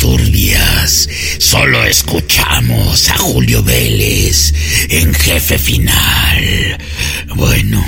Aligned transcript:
turbias. 0.00 1.08
Solo 1.38 1.84
escuchamos 1.84 3.08
a 3.10 3.18
Julio 3.18 3.62
Vélez 3.62 4.52
en 4.88 5.14
jefe 5.14 5.58
final. 5.58 6.78
Bueno, 7.36 7.84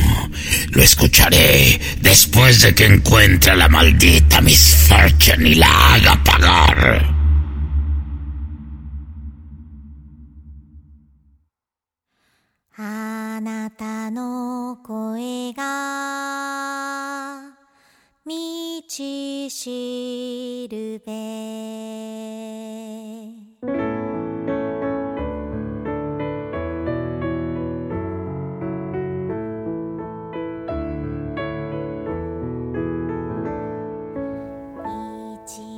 lo 0.71 0.83
escucharé 0.83 1.81
después 2.01 2.61
de 2.61 2.75
que 2.75 2.87
encuentre 2.87 3.53
a 3.53 3.57
la 3.57 3.69
maldita 3.69 4.41
Miss 4.41 4.77
Fortune 4.89 5.49
y 5.49 5.55
la 5.55 5.95
haga 5.95 6.23
pagar. 6.23 7.13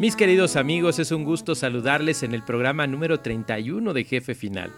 Mis 0.00 0.16
queridos 0.16 0.56
amigos, 0.56 0.98
es 0.98 1.12
un 1.12 1.22
gusto 1.22 1.54
saludarles 1.54 2.24
en 2.24 2.34
el 2.34 2.42
programa 2.42 2.88
número 2.88 3.20
31 3.20 3.92
de 3.92 4.02
Jefe 4.02 4.34
Final, 4.34 4.72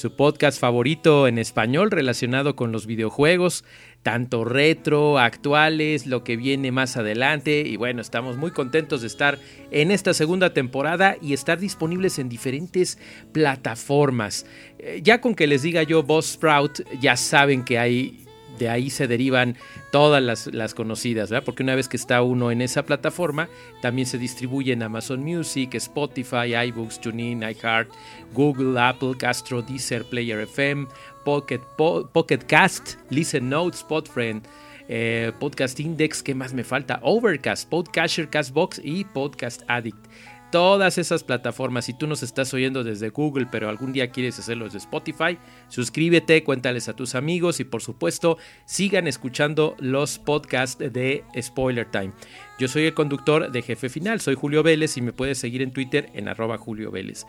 su 0.00 0.16
podcast 0.16 0.58
favorito 0.58 1.28
en 1.28 1.38
español 1.38 1.90
relacionado 1.90 2.56
con 2.56 2.72
los 2.72 2.86
videojuegos, 2.86 3.64
tanto 4.02 4.46
retro, 4.46 5.18
actuales, 5.18 6.06
lo 6.06 6.24
que 6.24 6.36
viene 6.36 6.72
más 6.72 6.96
adelante 6.96 7.60
y 7.66 7.76
bueno, 7.76 8.00
estamos 8.00 8.38
muy 8.38 8.50
contentos 8.50 9.02
de 9.02 9.08
estar 9.08 9.38
en 9.70 9.90
esta 9.90 10.14
segunda 10.14 10.54
temporada 10.54 11.16
y 11.20 11.34
estar 11.34 11.58
disponibles 11.58 12.18
en 12.18 12.30
diferentes 12.30 12.98
plataformas. 13.32 14.46
Eh, 14.78 15.00
ya 15.04 15.20
con 15.20 15.34
que 15.34 15.46
les 15.46 15.60
diga 15.60 15.82
yo 15.82 16.02
Boss 16.02 16.32
Sprout, 16.32 16.80
ya 16.98 17.18
saben 17.18 17.62
que 17.62 17.78
hay 17.78 18.24
de 18.58 18.68
ahí 18.68 18.90
se 18.90 19.06
derivan 19.06 19.56
todas 19.90 20.46
las, 20.52 20.74
conocidas, 20.74 21.30
¿verdad? 21.30 21.44
Porque 21.44 21.62
una 21.62 21.74
vez 21.74 21.88
que 21.88 21.96
está 21.96 22.22
uno 22.22 22.50
en 22.50 22.62
esa 22.62 22.84
plataforma, 22.84 23.48
también 23.82 24.06
se 24.06 24.18
distribuye 24.18 24.72
en 24.72 24.82
Amazon 24.82 25.22
Music, 25.22 25.74
Spotify, 25.74 26.54
iBooks, 26.68 27.00
TuneIn, 27.00 27.42
iHeart, 27.42 27.90
Google, 28.32 28.80
Apple, 28.80 29.14
Castro, 29.18 29.62
Deezer, 29.62 30.04
Player 30.04 30.40
FM, 30.40 30.86
Pocket, 31.24 31.60
Pocket 31.76 32.38
Cast, 32.46 32.96
Listen 33.10 33.48
Notes, 33.48 33.80
Spotfriend, 33.80 34.46
eh, 34.88 35.32
Podcast 35.38 35.78
Index, 35.78 36.22
¿qué 36.22 36.34
más 36.34 36.52
me 36.52 36.64
falta? 36.64 36.98
Overcast, 37.02 37.68
Podcatcher, 37.68 38.28
Castbox 38.28 38.80
y 38.82 39.04
Podcast 39.04 39.62
Addict 39.68 40.04
todas 40.50 40.98
esas 40.98 41.24
plataformas. 41.24 41.84
Si 41.84 41.94
tú 41.94 42.06
nos 42.06 42.22
estás 42.22 42.52
oyendo 42.54 42.84
desde 42.84 43.10
Google, 43.10 43.46
pero 43.50 43.68
algún 43.68 43.92
día 43.92 44.10
quieres 44.10 44.38
hacerlo 44.38 44.64
desde 44.64 44.78
Spotify, 44.78 45.38
suscríbete, 45.68 46.42
cuéntales 46.44 46.88
a 46.88 46.94
tus 46.94 47.14
amigos 47.14 47.60
y 47.60 47.64
por 47.64 47.82
supuesto 47.82 48.38
sigan 48.66 49.06
escuchando 49.06 49.76
los 49.78 50.18
podcasts 50.18 50.78
de 50.78 51.24
Spoiler 51.40 51.90
Time. 51.90 52.12
Yo 52.58 52.68
soy 52.68 52.84
el 52.84 52.94
conductor 52.94 53.50
de 53.50 53.62
Jefe 53.62 53.88
Final, 53.88 54.20
soy 54.20 54.34
Julio 54.34 54.62
Vélez 54.62 54.96
y 54.96 55.02
me 55.02 55.12
puedes 55.12 55.38
seguir 55.38 55.62
en 55.62 55.72
Twitter 55.72 56.10
en 56.14 56.28
arroba 56.28 56.58
Julio 56.58 56.90
Vélez. 56.90 57.26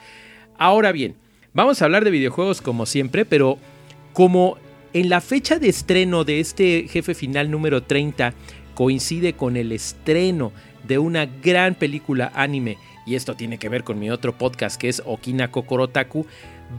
Ahora 0.57 0.91
bien, 0.91 1.15
vamos 1.53 1.81
a 1.81 1.85
hablar 1.85 2.03
de 2.03 2.11
videojuegos 2.11 2.61
como 2.61 2.85
siempre, 2.85 3.25
pero 3.25 3.57
como 4.13 4.57
en 4.93 5.09
la 5.09 5.21
fecha 5.21 5.57
de 5.57 5.69
estreno 5.69 6.23
de 6.23 6.39
este 6.39 6.87
Jefe 6.89 7.13
Final 7.13 7.49
número 7.49 7.83
30 7.83 8.33
coincide 8.75 9.33
con 9.33 9.57
el 9.57 9.71
estreno 9.71 10.51
de 10.87 10.97
una 10.97 11.25
gran 11.25 11.75
película 11.75 12.31
anime 12.35 12.77
y 13.11 13.15
esto 13.15 13.35
tiene 13.35 13.57
que 13.57 13.67
ver 13.67 13.83
con 13.83 13.99
mi 13.99 14.09
otro 14.09 14.37
podcast 14.37 14.79
que 14.79 14.87
es 14.87 15.03
Okina 15.05 15.51
Kokorotaku, 15.51 16.25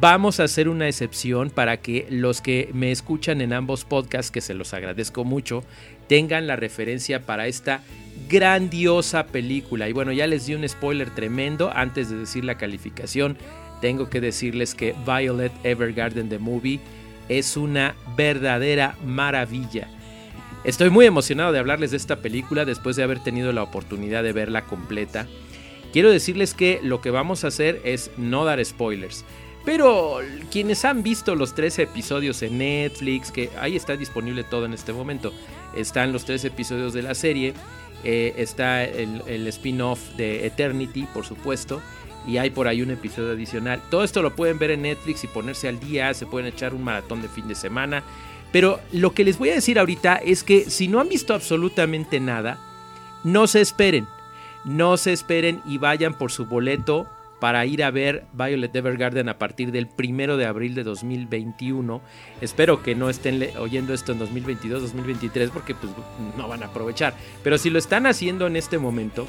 vamos 0.01 0.41
a 0.41 0.45
hacer 0.45 0.71
una 0.71 0.89
excepción 0.89 1.51
para 1.51 1.77
que 1.77 2.06
los 2.09 2.41
que 2.41 2.71
me 2.73 2.91
escuchan 2.91 3.43
en 3.43 3.53
ambos 3.53 3.84
podcasts, 3.84 4.31
que 4.31 4.41
se 4.41 4.55
los 4.55 4.73
agradezco 4.73 5.25
mucho, 5.25 5.62
tengan 6.09 6.47
la 6.47 6.56
referencia 6.56 7.27
para 7.27 7.49
esta 7.49 7.83
grandiosa 8.31 9.27
película. 9.27 9.91
Y 9.91 9.93
bueno, 9.93 10.11
ya 10.11 10.27
les 10.27 10.47
di 10.47 10.55
un 10.55 10.67
spoiler 10.67 11.11
tremendo 11.11 11.71
antes 11.75 12.09
de 12.09 12.17
decir 12.17 12.47
la 12.47 12.56
calificación. 12.56 13.37
Tengo 13.83 14.09
que 14.09 14.23
decirles 14.23 14.75
que 14.75 14.95
Violet 15.05 15.53
Evergarden 15.65 16.31
The 16.31 16.39
Movie 16.39 16.81
es 17.29 17.59
una 17.59 17.95
verdadera 18.17 18.97
maravilla. 19.05 19.87
Estoy 20.65 20.89
muy 20.89 21.05
emocionado 21.05 21.53
de 21.53 21.59
hablarles 21.59 21.91
de 21.91 21.99
esta 21.99 22.17
película 22.23 22.65
después 22.65 22.97
de 22.97 23.03
haber 23.03 23.23
tenido 23.23 23.53
la 23.53 23.62
oportunidad 23.62 24.23
de 24.23 24.33
verla 24.33 24.62
completa. 24.62 25.27
Quiero 25.93 26.11
decirles 26.11 26.55
que 26.55 26.81
lo 26.83 27.01
que 27.01 27.11
vamos 27.11 27.45
a 27.45 27.49
hacer 27.49 27.81
es 27.85 28.11
no 28.17 28.45
dar 28.45 28.65
spoilers. 28.65 29.25
Pero 29.65 30.19
quienes 30.51 30.85
han 30.85 31.03
visto 31.03 31.37
los 31.37 31.55
tres 31.55 31.79
episodios 31.79 32.43
en 32.43 32.59
Netflix, 32.59 33.31
que 33.31 33.51
ahí 33.61 33.77
está 33.77 33.97
disponible 33.97 34.43
todo 34.43 34.65
en 34.65 34.73
este 34.73 34.93
momento, 34.93 35.33
están 35.77 36.13
los 36.13 36.25
tres 36.25 36.45
episodios 36.45 36.93
de 36.93 37.03
la 37.03 37.15
serie, 37.15 37.55
eh, 38.03 38.35
está 38.39 38.83
el, 38.83 39.23
el 39.27 39.47
spin-off 39.49 40.01
de 40.17 40.47
Eternity, 40.47 41.07
por 41.15 41.25
supuesto, 41.25 41.81
y 42.27 42.39
hay 42.39 42.51
por 42.51 42.67
ahí 42.67 42.83
un 42.83 42.91
episodio 42.91 43.33
adicional. 43.33 43.81
Todo 43.91 44.03
esto 44.03 44.23
lo 44.23 44.35
pueden 44.35 44.59
ver 44.59 44.73
en 44.73 44.83
Netflix 44.83 45.23
y 45.23 45.29
ponerse 45.29 45.69
al 45.69 45.79
día, 45.79 46.13
se 46.15 46.27
pueden 46.27 46.49
echar 46.49 46.75
un 46.75 46.83
maratón 46.83 47.23
de 47.23 47.29
fin 47.29 47.47
de 47.47 47.55
semana. 47.55 48.03
Pero 48.51 48.81
lo 48.93 49.13
que 49.13 49.25
les 49.25 49.39
voy 49.39 49.51
a 49.51 49.55
decir 49.55 49.79
ahorita 49.79 50.17
es 50.17 50.43
que 50.43 50.69
si 50.69 50.89
no 50.89 51.01
han 51.01 51.09
visto 51.09 51.35
absolutamente 51.35 52.19
nada, 52.19 52.59
no 53.25 53.47
se 53.47 53.61
esperen 53.61 54.09
no 54.65 54.97
se 54.97 55.12
esperen 55.12 55.61
y 55.67 55.78
vayan 55.78 56.15
por 56.15 56.31
su 56.31 56.47
boleto 56.47 57.06
para 57.41 57.67
ir 57.67 57.83
a 57.83 57.91
ver 57.91 58.25
Violet 58.34 58.75
Evergarden 58.75 59.28
a 59.28 59.37
partir 59.37 59.73
del 59.73 59.89
primero 59.89 60.37
de 60.37 60.47
abril 60.47 60.77
de 60.77 60.84
2021. 60.84 62.00
Espero 62.41 62.84
que 62.84 62.95
no 62.95 63.11
estén 63.11 63.49
oyendo 63.59 63.95
esto 63.95 64.12
en 64.12 64.21
2022, 64.21 64.81
2023, 64.83 65.50
porque 65.50 65.75
pues 65.75 65.93
no 66.37 66.47
van 66.47 66.62
a 66.62 66.67
aprovechar. 66.67 67.15
Pero 67.43 67.59
si 67.59 67.69
lo 67.69 67.81
están 67.81 68.06
haciendo 68.06 68.47
en 68.47 68.55
este 68.55 68.78
momento, 68.78 69.27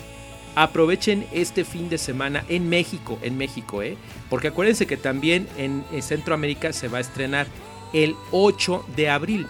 aprovechen 0.53 1.25
este 1.31 1.65
fin 1.65 1.89
de 1.89 1.97
semana 1.97 2.44
en 2.50 2.69
México, 2.69 3.17
en 3.23 3.35
México, 3.35 3.81
¿eh? 3.81 3.97
Porque 4.29 4.50
acuérdense 4.50 4.85
que 4.85 4.97
también 4.97 5.47
en 5.57 5.83
Centroamérica 6.03 6.71
se 6.71 6.89
va 6.89 7.00
a 7.00 7.01
estrenar 7.01 7.47
el 7.94 8.15
8 8.29 8.85
de 8.95 9.09
abril. 9.09 9.47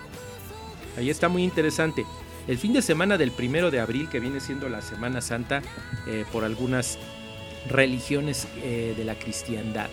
Ahí 0.98 1.10
está 1.10 1.28
muy 1.28 1.44
interesante 1.44 2.06
el 2.48 2.58
fin 2.58 2.74
de 2.74 2.82
semana 2.82 3.18
del 3.18 3.32
primero 3.32 3.72
de 3.72 3.80
abril, 3.80 4.10
que 4.10 4.20
viene 4.20 4.40
siendo 4.40 4.70
la 4.70 4.82
Semana 4.82 5.22
Santa 5.22 5.62
eh, 6.08 6.26
por 6.32 6.44
algunas 6.44 6.98
religiones 7.70 8.48
eh, 8.64 8.94
de 8.98 9.06
la 9.06 9.16
cristiandad. 9.16 9.88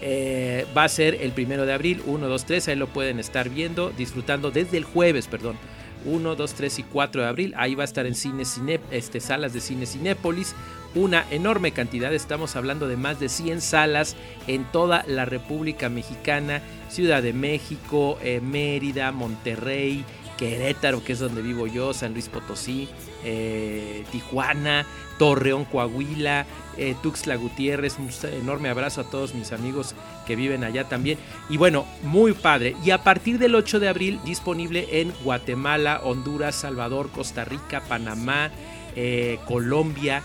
Eh, 0.00 0.66
va 0.76 0.84
a 0.84 0.88
ser 0.88 1.16
el 1.22 1.32
primero 1.32 1.64
de 1.64 1.72
abril, 1.72 2.02
1, 2.04 2.28
2, 2.28 2.44
3, 2.44 2.68
ahí 2.68 2.76
lo 2.76 2.88
pueden 2.88 3.18
estar 3.18 3.48
viendo, 3.48 3.90
disfrutando 3.90 4.50
desde 4.50 4.76
el 4.76 4.84
jueves, 4.84 5.26
perdón. 5.28 5.56
1, 6.04 6.36
2, 6.36 6.54
3 6.54 6.78
y 6.78 6.82
4 6.84 7.22
de 7.22 7.28
abril. 7.28 7.54
Ahí 7.56 7.74
va 7.74 7.82
a 7.82 7.84
estar 7.84 8.06
en 8.06 8.14
cine, 8.14 8.44
cine 8.44 8.78
este, 8.92 9.18
salas 9.18 9.52
de 9.52 9.60
cine 9.60 9.84
Cinépolis. 9.84 10.54
Una 10.94 11.26
enorme 11.30 11.72
cantidad, 11.72 12.14
estamos 12.14 12.54
hablando 12.54 12.86
de 12.86 12.96
más 12.96 13.18
de 13.18 13.28
100 13.28 13.60
salas 13.60 14.14
en 14.46 14.64
toda 14.64 15.04
la 15.08 15.24
República 15.24 15.88
Mexicana, 15.88 16.62
Ciudad 16.88 17.22
de 17.22 17.32
México, 17.32 18.18
Mérida, 18.42 19.12
Monterrey, 19.12 20.04
Querétaro, 20.38 21.04
que 21.04 21.12
es 21.12 21.18
donde 21.18 21.42
vivo 21.42 21.66
yo, 21.66 21.92
San 21.92 22.14
Luis 22.14 22.28
Potosí, 22.28 22.88
eh, 23.24 24.04
Tijuana, 24.10 24.86
Torreón, 25.18 25.64
Coahuila, 25.64 26.46
eh, 26.78 26.94
Tuxtla 27.02 27.36
Gutiérrez. 27.36 27.98
Un 27.98 28.08
enorme 28.32 28.70
abrazo 28.70 29.02
a 29.02 29.10
todos 29.10 29.34
mis 29.34 29.52
amigos 29.52 29.94
que 30.26 30.36
viven 30.36 30.64
allá 30.64 30.84
también. 30.84 31.18
Y 31.50 31.56
bueno, 31.56 31.84
muy 32.04 32.32
padre. 32.32 32.76
Y 32.84 32.92
a 32.92 33.02
partir 33.02 33.38
del 33.38 33.56
8 33.56 33.80
de 33.80 33.88
abril, 33.88 34.20
disponible 34.24 35.00
en 35.00 35.12
Guatemala, 35.24 36.00
Honduras, 36.04 36.54
Salvador, 36.54 37.10
Costa 37.10 37.44
Rica, 37.44 37.82
Panamá, 37.88 38.50
eh, 38.94 39.40
Colombia. 39.46 40.22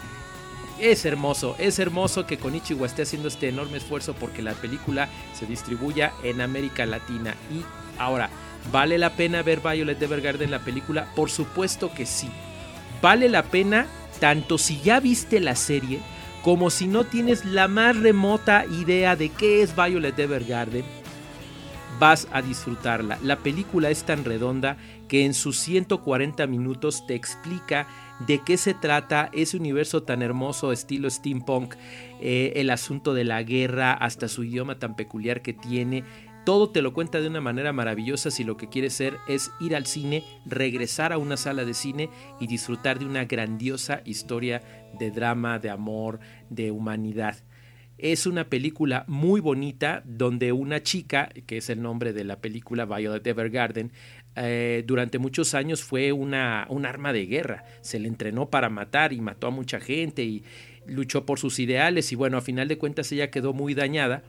Es 0.80 1.06
hermoso, 1.06 1.56
es 1.60 1.80
hermoso 1.80 2.26
que 2.26 2.38
Konichiwa 2.38 2.86
esté 2.86 3.04
haciendo 3.04 3.28
este 3.28 3.48
enorme 3.48 3.78
esfuerzo 3.78 4.16
porque 4.16 4.42
la 4.42 4.54
película 4.54 5.08
se 5.38 5.46
distribuya 5.46 6.14
en 6.24 6.42
América 6.42 6.86
Latina. 6.86 7.36
Y 7.52 7.64
ahora, 8.00 8.30
¿Vale 8.72 8.98
la 8.98 9.12
pena 9.12 9.42
ver 9.42 9.60
Violet 9.60 10.02
Evergarden 10.02 10.52
la 10.52 10.60
película? 10.60 11.08
Por 11.16 11.30
supuesto 11.30 11.94
que 11.94 12.06
sí. 12.06 12.30
Vale 13.02 13.30
la 13.30 13.44
pena 13.44 13.88
tanto 14.20 14.58
si 14.58 14.80
ya 14.82 15.00
viste 15.00 15.40
la 15.40 15.56
serie 15.56 16.00
como 16.44 16.70
si 16.70 16.88
no 16.88 17.06
tienes 17.06 17.46
la 17.46 17.68
más 17.68 17.98
remota 17.98 18.66
idea 18.66 19.16
de 19.16 19.30
qué 19.30 19.62
es 19.62 19.76
Violet 19.76 20.18
Evergarden. 20.20 20.84
Vas 22.00 22.28
a 22.32 22.42
disfrutarla. 22.42 23.18
La 23.24 23.38
película 23.38 23.90
es 23.90 24.04
tan 24.04 24.26
redonda 24.26 24.78
que 25.08 25.26
en 25.26 25.34
sus 25.34 25.58
140 25.60 26.46
minutos 26.48 27.06
te 27.08 27.16
explica 27.16 27.88
de 28.28 28.40
qué 28.40 28.58
se 28.58 28.74
trata 28.74 29.30
ese 29.32 29.58
universo 29.58 30.04
tan 30.04 30.22
hermoso 30.22 30.72
estilo 30.72 31.10
steampunk, 31.10 31.76
eh, 32.20 32.54
el 32.56 32.70
asunto 32.72 33.14
de 33.14 33.24
la 33.24 33.42
guerra, 33.44 33.94
hasta 33.94 34.28
su 34.28 34.44
idioma 34.44 34.80
tan 34.80 34.96
peculiar 34.96 35.42
que 35.42 35.54
tiene, 35.54 36.04
todo 36.46 36.70
te 36.70 36.82
lo 36.82 36.94
cuenta 36.94 37.22
de 37.22 37.28
una 37.28 37.42
manera 37.42 37.74
maravillosa 37.74 38.32
si 38.32 38.44
lo 38.44 38.58
que 38.58 38.70
quieres 38.70 38.94
ser 38.94 39.18
es 39.28 39.52
ir 39.60 39.76
al 39.76 39.86
cine, 39.86 40.24
regresar 40.46 41.14
a 41.14 41.18
una 41.18 41.38
sala 41.38 41.66
de 41.66 41.74
cine 41.74 42.10
y 42.40 42.48
disfrutar 42.48 43.00
de 43.00 43.06
una 43.06 43.26
grandiosa 43.26 44.02
historia 44.06 44.62
de 45.00 45.12
drama, 45.12 45.60
de 45.60 45.70
amor, 45.70 46.20
de 46.50 46.72
humanidad. 46.72 47.38
Es 47.98 48.26
una 48.26 48.50
película 48.50 49.06
muy 49.08 49.40
bonita 49.40 50.02
donde 50.06 50.52
una 50.52 50.82
chica, 50.84 51.30
que 51.46 51.58
es 51.58 51.70
el 51.70 51.82
nombre 51.82 52.12
de 52.12 52.24
la 52.24 52.42
película 52.42 52.86
Violet 52.86 53.26
Evergarden, 53.26 53.92
eh, 54.36 54.84
durante 54.86 55.20
muchos 55.20 55.54
años 55.54 55.84
fue 55.84 56.12
una, 56.12 56.66
un 56.70 56.86
arma 56.86 57.14
de 57.14 57.26
guerra. 57.28 57.66
Se 57.82 58.00
le 58.00 58.08
entrenó 58.08 58.50
para 58.50 58.70
matar 58.70 59.14
y 59.14 59.22
mató 59.22 59.48
a 59.48 59.52
mucha 59.52 59.80
gente 59.80 60.24
y 60.24 60.44
luchó 60.88 61.26
por 61.26 61.40
sus 61.40 61.60
ideales 61.60 62.12
y 62.12 62.16
bueno, 62.16 62.38
a 62.38 62.42
final 62.42 62.68
de 62.68 62.78
cuentas 62.78 63.12
ella 63.12 63.32
quedó 63.32 63.54
muy 63.54 63.74
dañada 63.74 64.24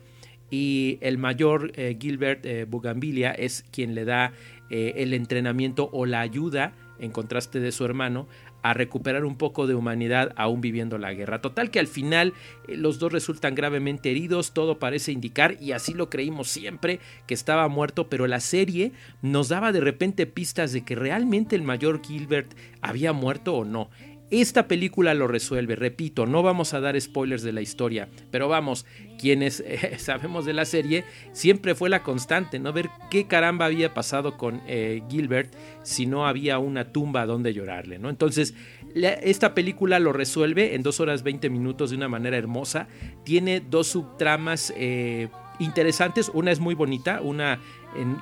y 0.54 0.98
el 1.00 1.18
mayor 1.18 1.72
eh, 1.74 1.96
Gilbert 2.00 2.46
eh, 2.46 2.64
Bugambilia 2.64 3.32
es 3.32 3.64
quien 3.72 3.96
le 3.96 4.04
da 4.04 4.32
eh, 4.70 4.92
el 4.98 5.12
entrenamiento 5.12 5.90
o 5.92 6.06
la 6.06 6.20
ayuda, 6.20 6.74
en 7.00 7.10
contraste 7.10 7.58
de 7.58 7.72
su 7.72 7.84
hermano, 7.84 8.28
a 8.62 8.72
recuperar 8.72 9.24
un 9.24 9.36
poco 9.36 9.66
de 9.66 9.74
humanidad 9.74 10.32
aún 10.36 10.60
viviendo 10.60 10.96
la 10.96 11.12
guerra. 11.12 11.40
Total 11.40 11.72
que 11.72 11.80
al 11.80 11.88
final 11.88 12.34
los 12.68 13.00
dos 13.00 13.12
resultan 13.12 13.56
gravemente 13.56 14.12
heridos, 14.12 14.54
todo 14.54 14.78
parece 14.78 15.10
indicar, 15.10 15.56
y 15.60 15.72
así 15.72 15.92
lo 15.92 16.08
creímos 16.08 16.48
siempre, 16.48 17.00
que 17.26 17.34
estaba 17.34 17.66
muerto, 17.66 18.08
pero 18.08 18.28
la 18.28 18.38
serie 18.38 18.92
nos 19.22 19.48
daba 19.48 19.72
de 19.72 19.80
repente 19.80 20.26
pistas 20.26 20.72
de 20.72 20.84
que 20.84 20.94
realmente 20.94 21.56
el 21.56 21.62
mayor 21.62 22.00
Gilbert 22.00 22.54
había 22.80 23.12
muerto 23.12 23.54
o 23.54 23.64
no. 23.64 23.90
Esta 24.30 24.66
película 24.66 25.12
lo 25.12 25.28
resuelve, 25.28 25.76
repito, 25.76 26.24
no 26.24 26.42
vamos 26.42 26.72
a 26.72 26.80
dar 26.80 26.98
spoilers 26.98 27.42
de 27.42 27.52
la 27.52 27.60
historia, 27.60 28.08
pero 28.30 28.48
vamos, 28.48 28.86
quienes 29.18 29.60
eh, 29.60 29.94
sabemos 29.98 30.46
de 30.46 30.54
la 30.54 30.64
serie, 30.64 31.04
siempre 31.32 31.74
fue 31.74 31.90
la 31.90 32.02
constante, 32.02 32.58
no 32.58 32.72
ver 32.72 32.88
qué 33.10 33.26
caramba 33.26 33.66
había 33.66 33.92
pasado 33.92 34.38
con 34.38 34.62
eh, 34.66 35.02
Gilbert 35.10 35.54
si 35.82 36.06
no 36.06 36.26
había 36.26 36.58
una 36.58 36.90
tumba 36.90 37.26
donde 37.26 37.52
llorarle, 37.52 37.98
¿no? 37.98 38.08
Entonces, 38.08 38.54
esta 38.94 39.54
película 39.54 39.98
lo 39.98 40.12
resuelve 40.12 40.74
en 40.74 40.82
dos 40.82 41.00
horas 41.00 41.22
20 41.22 41.50
minutos 41.50 41.90
de 41.90 41.96
una 41.96 42.08
manera 42.08 42.38
hermosa, 42.38 42.88
tiene 43.24 43.60
dos 43.60 43.88
subtramas 43.88 44.72
eh, 44.76 45.28
interesantes, 45.58 46.30
una 46.32 46.50
es 46.50 46.60
muy 46.60 46.74
bonita, 46.74 47.20
una 47.20 47.60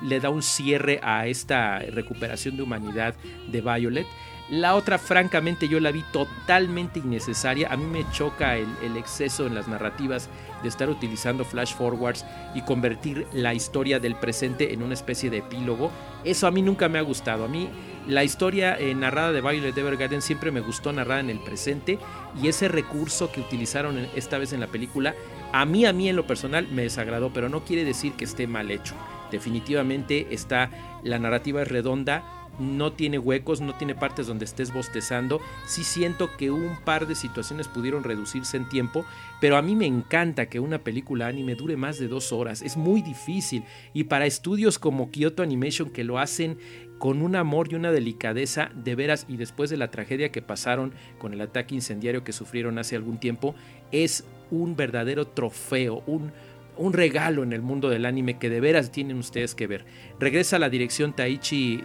le 0.03 0.19
da 0.19 0.29
un 0.29 0.43
cierre 0.43 0.99
a 1.01 1.25
esta 1.27 1.79
recuperación 1.79 2.57
de 2.57 2.63
humanidad 2.63 3.15
de 3.51 3.61
Violet, 3.61 4.05
la 4.53 4.75
otra, 4.75 4.99
francamente, 4.99 5.67
yo 5.67 5.79
la 5.79 5.91
vi 5.91 6.03
totalmente 6.11 6.99
innecesaria. 6.99 7.73
A 7.73 7.75
mí 7.75 7.85
me 7.85 8.05
choca 8.11 8.55
el, 8.55 8.97
exceso 8.97 9.47
en 9.47 9.55
las 9.55 9.67
narrativas 9.67 10.29
de 10.61 10.69
estar 10.69 10.91
utilizando 10.91 11.43
flash 11.43 11.73
forwards 11.73 12.23
y 12.53 12.61
convertir 12.61 13.25
la 13.33 13.55
historia 13.55 13.99
del 13.99 14.15
presente 14.15 14.71
en 14.71 14.83
una 14.83 14.93
especie 14.93 15.31
de 15.31 15.39
epílogo. 15.39 15.89
Eso 16.23 16.45
a 16.45 16.51
mí 16.51 16.61
nunca 16.61 16.87
me 16.87 16.99
ha 16.99 17.01
gustado. 17.01 17.45
A 17.45 17.47
mí 17.47 17.67
la 18.07 18.23
historia 18.23 18.77
eh, 18.77 18.93
narrada 18.93 19.31
de 19.31 19.41
Violet 19.41 19.75
Evergarden 19.75 20.21
siempre 20.21 20.51
me 20.51 20.59
gustó 20.59 20.93
narrada 20.93 21.21
en 21.21 21.31
el 21.31 21.39
presente 21.39 21.97
y 22.39 22.47
ese 22.47 22.67
recurso 22.67 23.31
que 23.31 23.41
utilizaron 23.41 24.07
esta 24.15 24.37
vez 24.37 24.53
en 24.53 24.59
la 24.59 24.67
película, 24.67 25.15
a 25.51 25.65
mí, 25.65 25.87
a 25.87 25.93
mí 25.93 26.09
en 26.09 26.15
lo 26.15 26.27
personal 26.27 26.67
me 26.67 26.83
desagradó, 26.83 27.33
pero 27.33 27.49
no 27.49 27.63
quiere 27.63 27.85
decir 27.85 28.13
que 28.13 28.25
esté 28.25 28.45
mal 28.45 28.69
hecho. 28.69 28.93
Definitivamente 29.31 30.27
está, 30.29 30.69
la 31.01 31.17
narrativa 31.17 31.63
es 31.63 31.67
redonda, 31.67 32.42
no 32.59 32.93
tiene 32.93 33.19
huecos, 33.19 33.61
no 33.61 33.73
tiene 33.75 33.95
partes 33.95 34.27
donde 34.27 34.45
estés 34.45 34.73
bostezando. 34.73 35.41
Sí 35.65 35.83
siento 35.83 36.35
que 36.37 36.51
un 36.51 36.77
par 36.83 37.07
de 37.07 37.15
situaciones 37.15 37.67
pudieron 37.67 38.03
reducirse 38.03 38.57
en 38.57 38.69
tiempo, 38.69 39.05
pero 39.41 39.57
a 39.57 39.61
mí 39.61 39.75
me 39.75 39.85
encanta 39.85 40.47
que 40.47 40.59
una 40.59 40.79
película 40.79 41.27
anime 41.27 41.55
dure 41.55 41.77
más 41.77 41.99
de 41.99 42.07
dos 42.07 42.31
horas. 42.31 42.61
Es 42.61 42.77
muy 42.77 43.01
difícil 43.01 43.63
y 43.93 44.05
para 44.05 44.25
estudios 44.25 44.79
como 44.79 45.11
Kyoto 45.11 45.43
Animation 45.43 45.89
que 45.89 46.03
lo 46.03 46.19
hacen 46.19 46.57
con 46.99 47.21
un 47.21 47.35
amor 47.35 47.67
y 47.69 47.75
una 47.75 47.91
delicadeza 47.91 48.71
de 48.75 48.95
veras 48.95 49.25
y 49.27 49.35
después 49.35 49.69
de 49.69 49.75
la 49.77 49.91
tragedia 49.91 50.31
que 50.31 50.41
pasaron 50.41 50.93
con 51.17 51.33
el 51.33 51.41
ataque 51.41 51.75
incendiario 51.75 52.23
que 52.23 52.31
sufrieron 52.31 52.77
hace 52.77 52.95
algún 52.95 53.19
tiempo, 53.19 53.55
es 53.91 54.23
un 54.51 54.75
verdadero 54.75 55.27
trofeo, 55.27 56.03
un 56.07 56.31
un 56.77 56.93
regalo 56.93 57.43
en 57.43 57.53
el 57.53 57.61
mundo 57.61 57.89
del 57.89 58.05
anime 58.05 58.37
que 58.37 58.49
de 58.49 58.59
veras 58.59 58.91
tienen 58.91 59.17
ustedes 59.17 59.55
que 59.55 59.67
ver. 59.67 59.85
Regresa 60.19 60.59
la 60.59 60.69
dirección 60.69 61.13
Taichi 61.13 61.83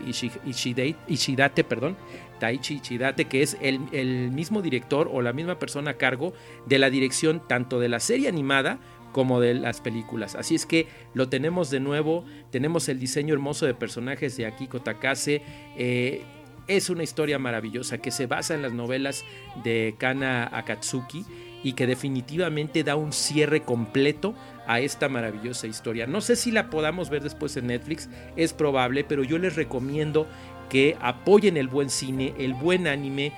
Ishidate, 1.09 1.65
perdón, 1.65 1.97
Taichi 2.39 2.81
que 3.29 3.43
es 3.43 3.57
el, 3.61 3.81
el, 3.93 4.31
mismo 4.31 4.63
director 4.63 5.09
o 5.13 5.23
la 5.23 5.33
misma 5.33 5.59
persona 5.59 5.93
a 5.93 5.95
cargo 5.95 6.33
de 6.67 6.79
la 6.79 6.91
dirección 6.91 7.43
tanto 7.47 7.81
de 7.81 7.89
la 7.89 8.01
serie 8.01 8.29
animada 8.29 8.79
como 9.13 9.41
de 9.41 9.55
las 9.55 9.81
películas. 9.81 10.35
Así 10.35 10.55
es 10.55 10.67
que 10.67 10.87
lo 11.15 11.29
tenemos 11.29 11.71
de 11.71 11.81
nuevo, 11.81 12.25
tenemos 12.51 12.89
el 12.89 12.99
diseño 13.01 13.35
hermoso 13.35 13.67
de 13.67 13.75
personajes 13.75 14.37
de 14.37 14.47
Akiko 14.47 14.81
Takase. 14.81 15.43
Eh, 15.77 16.23
es 16.67 16.91
una 16.91 17.03
historia 17.03 17.39
maravillosa 17.39 17.99
que 17.99 18.11
se 18.11 18.27
basa 18.27 18.55
en 18.55 18.63
las 18.63 18.73
novelas 18.73 19.25
de 19.65 19.95
Kana 19.99 20.49
Akatsuki 20.53 21.25
y 21.63 21.73
que 21.73 21.87
definitivamente 21.87 22.85
da 22.85 22.97
un 22.97 23.13
cierre 23.13 23.63
completo 23.63 24.35
a 24.67 24.81
esta 24.81 25.09
maravillosa 25.09 25.67
historia. 25.67 26.07
No 26.07 26.21
sé 26.21 26.37
si 26.37 26.51
la 26.51 26.71
podamos 26.71 27.11
ver 27.11 27.23
después 27.23 27.57
en 27.57 27.69
Netflix, 27.69 28.09
es 28.37 28.53
probable, 28.53 29.05
pero 29.05 29.25
yo 29.25 29.39
les 29.39 29.57
recomiendo 29.57 30.27
que 30.69 30.97
apoyen 31.01 31.57
el 31.57 31.69
buen 31.69 31.91
cine, 31.91 32.35
el 32.39 32.55
buen 32.55 32.87
anime. 32.87 33.33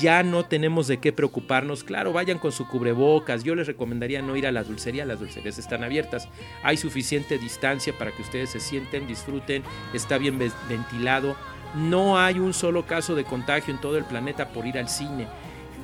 Ya 0.00 0.22
no 0.22 0.46
tenemos 0.46 0.86
de 0.86 0.96
qué 0.96 1.12
preocuparnos. 1.12 1.84
Claro, 1.84 2.14
vayan 2.14 2.38
con 2.38 2.52
su 2.52 2.66
cubrebocas. 2.66 3.44
Yo 3.44 3.54
les 3.54 3.66
recomendaría 3.66 4.22
no 4.22 4.34
ir 4.34 4.46
a 4.46 4.52
la 4.52 4.64
dulcería. 4.64 5.04
Las 5.04 5.20
dulcerías 5.20 5.58
están 5.58 5.84
abiertas. 5.84 6.26
Hay 6.62 6.78
suficiente 6.78 7.36
distancia 7.36 7.92
para 7.98 8.10
que 8.10 8.22
ustedes 8.22 8.48
se 8.48 8.60
sienten, 8.60 9.06
disfruten. 9.06 9.62
Está 9.92 10.16
bien 10.16 10.38
ventilado. 10.38 11.36
No 11.74 12.18
hay 12.18 12.38
un 12.38 12.54
solo 12.54 12.86
caso 12.86 13.14
de 13.14 13.24
contagio 13.24 13.74
en 13.74 13.80
todo 13.80 13.98
el 13.98 14.04
planeta 14.04 14.48
por 14.48 14.66
ir 14.66 14.78
al 14.78 14.88
cine. 14.88 15.26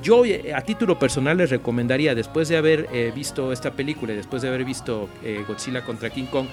Yo 0.01 0.25
eh, 0.25 0.53
a 0.55 0.61
título 0.61 0.97
personal 0.97 1.37
les 1.37 1.51
recomendaría, 1.51 2.15
después 2.15 2.49
de 2.49 2.57
haber 2.57 2.89
eh, 2.91 3.11
visto 3.13 3.51
esta 3.51 3.71
película 3.71 4.13
y 4.13 4.15
después 4.15 4.41
de 4.41 4.47
haber 4.47 4.65
visto 4.65 5.07
eh, 5.23 5.43
Godzilla 5.47 5.85
contra 5.85 6.09
King 6.09 6.25
Kong, 6.25 6.47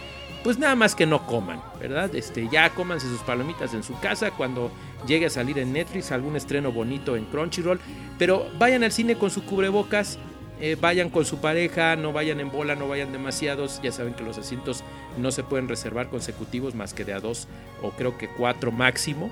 pues 0.45 0.59
nada 0.59 0.77
más 0.77 0.95
que 0.95 1.07
no 1.07 1.27
coman, 1.27 1.63
¿verdad? 1.81 2.15
Este, 2.15 2.49
ya 2.53 2.71
cómanse 2.71 3.09
sus 3.09 3.21
palomitas 3.23 3.73
en 3.73 3.83
su 3.83 3.99
casa 4.01 4.33
cuando 4.33 4.71
llegue 5.07 5.27
a 5.27 5.31
salir 5.31 5.59
en 5.59 5.73
Netflix 5.73 6.13
algún 6.13 6.37
estreno 6.37 6.73
bonito 6.73 7.17
en 7.17 7.25
Crunchyroll, 7.25 7.81
pero 8.19 8.47
vayan 8.59 8.85
al 8.85 8.93
cine 8.93 9.17
con 9.17 9.31
su 9.31 9.45
cubrebocas, 9.45 10.19
vayan 10.81 11.09
con 11.11 11.25
su 11.25 11.41
pareja, 11.41 11.97
no 11.97 12.13
vayan 12.13 12.41
en 12.41 12.51
bola, 12.51 12.77
no 12.77 12.89
vayan 12.89 13.13
demasiados, 13.13 13.81
ya 13.83 13.93
saben 13.93 14.15
que 14.15 14.25
los 14.25 14.39
asientos 14.39 14.85
no 15.17 15.31
se 15.33 15.43
pueden 15.43 15.69
reservar 15.69 16.09
consecutivos 16.09 16.75
más 16.75 16.95
que 16.95 17.05
de 17.05 17.15
a 17.15 17.21
dos 17.21 17.49
o 17.83 17.91
creo 17.91 18.17
que 18.17 18.29
cuatro 18.29 18.71
máximo, 18.71 19.31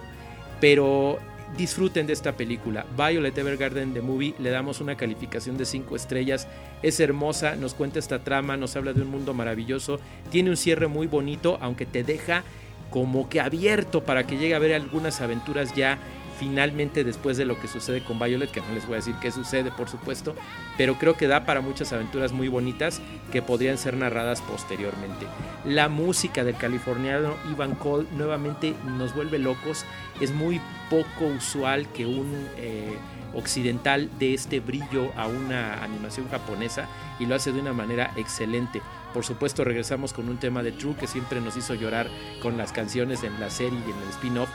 pero 0.60 1.18
disfruten 1.56 2.06
de 2.06 2.12
esta 2.12 2.36
película. 2.36 2.86
Violet 2.96 3.36
Evergarden 3.36 3.94
The 3.94 4.02
Movie 4.02 4.34
le 4.38 4.50
damos 4.50 4.80
una 4.80 4.96
calificación 4.96 5.56
de 5.56 5.64
5 5.64 5.96
estrellas. 5.96 6.48
Es 6.82 7.00
hermosa, 7.00 7.56
nos 7.56 7.74
cuenta 7.74 7.98
esta 7.98 8.20
trama, 8.20 8.56
nos 8.56 8.76
habla 8.76 8.92
de 8.92 9.02
un 9.02 9.10
mundo 9.10 9.34
maravilloso. 9.34 10.00
Tiene 10.30 10.50
un 10.50 10.56
cierre 10.56 10.86
muy 10.86 11.06
bonito, 11.06 11.58
aunque 11.60 11.86
te 11.86 12.04
deja 12.04 12.44
como 12.90 13.28
que 13.28 13.40
abierto 13.40 14.04
para 14.04 14.26
que 14.26 14.36
llegue 14.36 14.54
a 14.54 14.60
ver 14.60 14.74
algunas 14.74 15.20
aventuras 15.20 15.74
ya 15.74 15.98
finalmente 16.38 17.04
después 17.04 17.36
de 17.36 17.44
lo 17.44 17.58
que 17.60 17.68
sucede 17.68 18.02
con 18.02 18.18
Violet, 18.18 18.50
que 18.50 18.60
no 18.60 18.74
les 18.74 18.86
voy 18.86 18.94
a 18.94 18.96
decir 18.96 19.14
qué 19.20 19.30
sucede 19.30 19.70
por 19.70 19.88
supuesto, 19.88 20.34
pero 20.76 20.98
creo 20.98 21.16
que 21.16 21.26
da 21.26 21.44
para 21.44 21.60
muchas 21.60 21.92
aventuras 21.92 22.32
muy 22.32 22.48
bonitas 22.48 23.00
que 23.32 23.42
podrían 23.42 23.78
ser 23.78 23.96
narradas 23.96 24.42
posteriormente. 24.42 25.26
La 25.64 25.88
música 25.88 26.44
del 26.44 26.56
californiano 26.56 27.34
Ivan 27.50 27.74
Cole 27.74 28.06
nuevamente 28.12 28.74
nos 28.98 29.14
vuelve 29.14 29.38
locos, 29.38 29.84
es 30.20 30.32
muy 30.32 30.60
poco 30.90 31.26
usual 31.26 31.88
que 31.92 32.06
un... 32.06 32.48
Eh, 32.56 32.96
occidental 33.36 34.08
de 34.18 34.34
este 34.34 34.60
brillo 34.60 35.12
a 35.16 35.26
una 35.26 35.82
animación 35.82 36.28
japonesa 36.28 36.88
y 37.18 37.26
lo 37.26 37.34
hace 37.34 37.52
de 37.52 37.60
una 37.60 37.72
manera 37.72 38.12
excelente. 38.16 38.80
Por 39.12 39.24
supuesto 39.24 39.62
regresamos 39.64 40.12
con 40.12 40.28
un 40.28 40.38
tema 40.38 40.62
de 40.62 40.72
True 40.72 40.96
que 40.96 41.06
siempre 41.06 41.40
nos 41.40 41.56
hizo 41.56 41.74
llorar 41.74 42.08
con 42.42 42.56
las 42.56 42.72
canciones 42.72 43.22
en 43.22 43.38
la 43.38 43.50
serie 43.50 43.78
y 43.78 43.90
en 43.90 44.02
el 44.02 44.08
spin-off, 44.10 44.48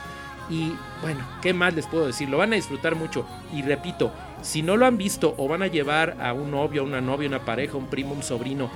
y 0.48 0.72
bueno, 1.00 1.26
¿qué 1.40 1.52
más 1.52 1.74
les 1.74 1.86
puedo 1.86 2.06
decir? 2.06 2.28
Lo 2.28 2.38
van 2.38 2.52
a 2.52 2.56
disfrutar 2.56 2.94
mucho. 2.94 3.26
Y 3.52 3.62
repito, 3.62 4.12
si 4.42 4.62
no 4.62 4.76
lo 4.76 4.86
han 4.86 4.98
visto 4.98 5.34
o 5.38 5.48
van 5.48 5.62
a 5.62 5.66
llevar 5.66 6.16
a 6.20 6.32
un 6.32 6.50
novio, 6.50 6.82
a 6.82 6.84
una 6.84 7.00
novia, 7.00 7.28
una 7.28 7.44
pareja, 7.44 7.76
un 7.76 7.86
primo, 7.86 8.12
un 8.12 8.22
sobrino, 8.22 8.70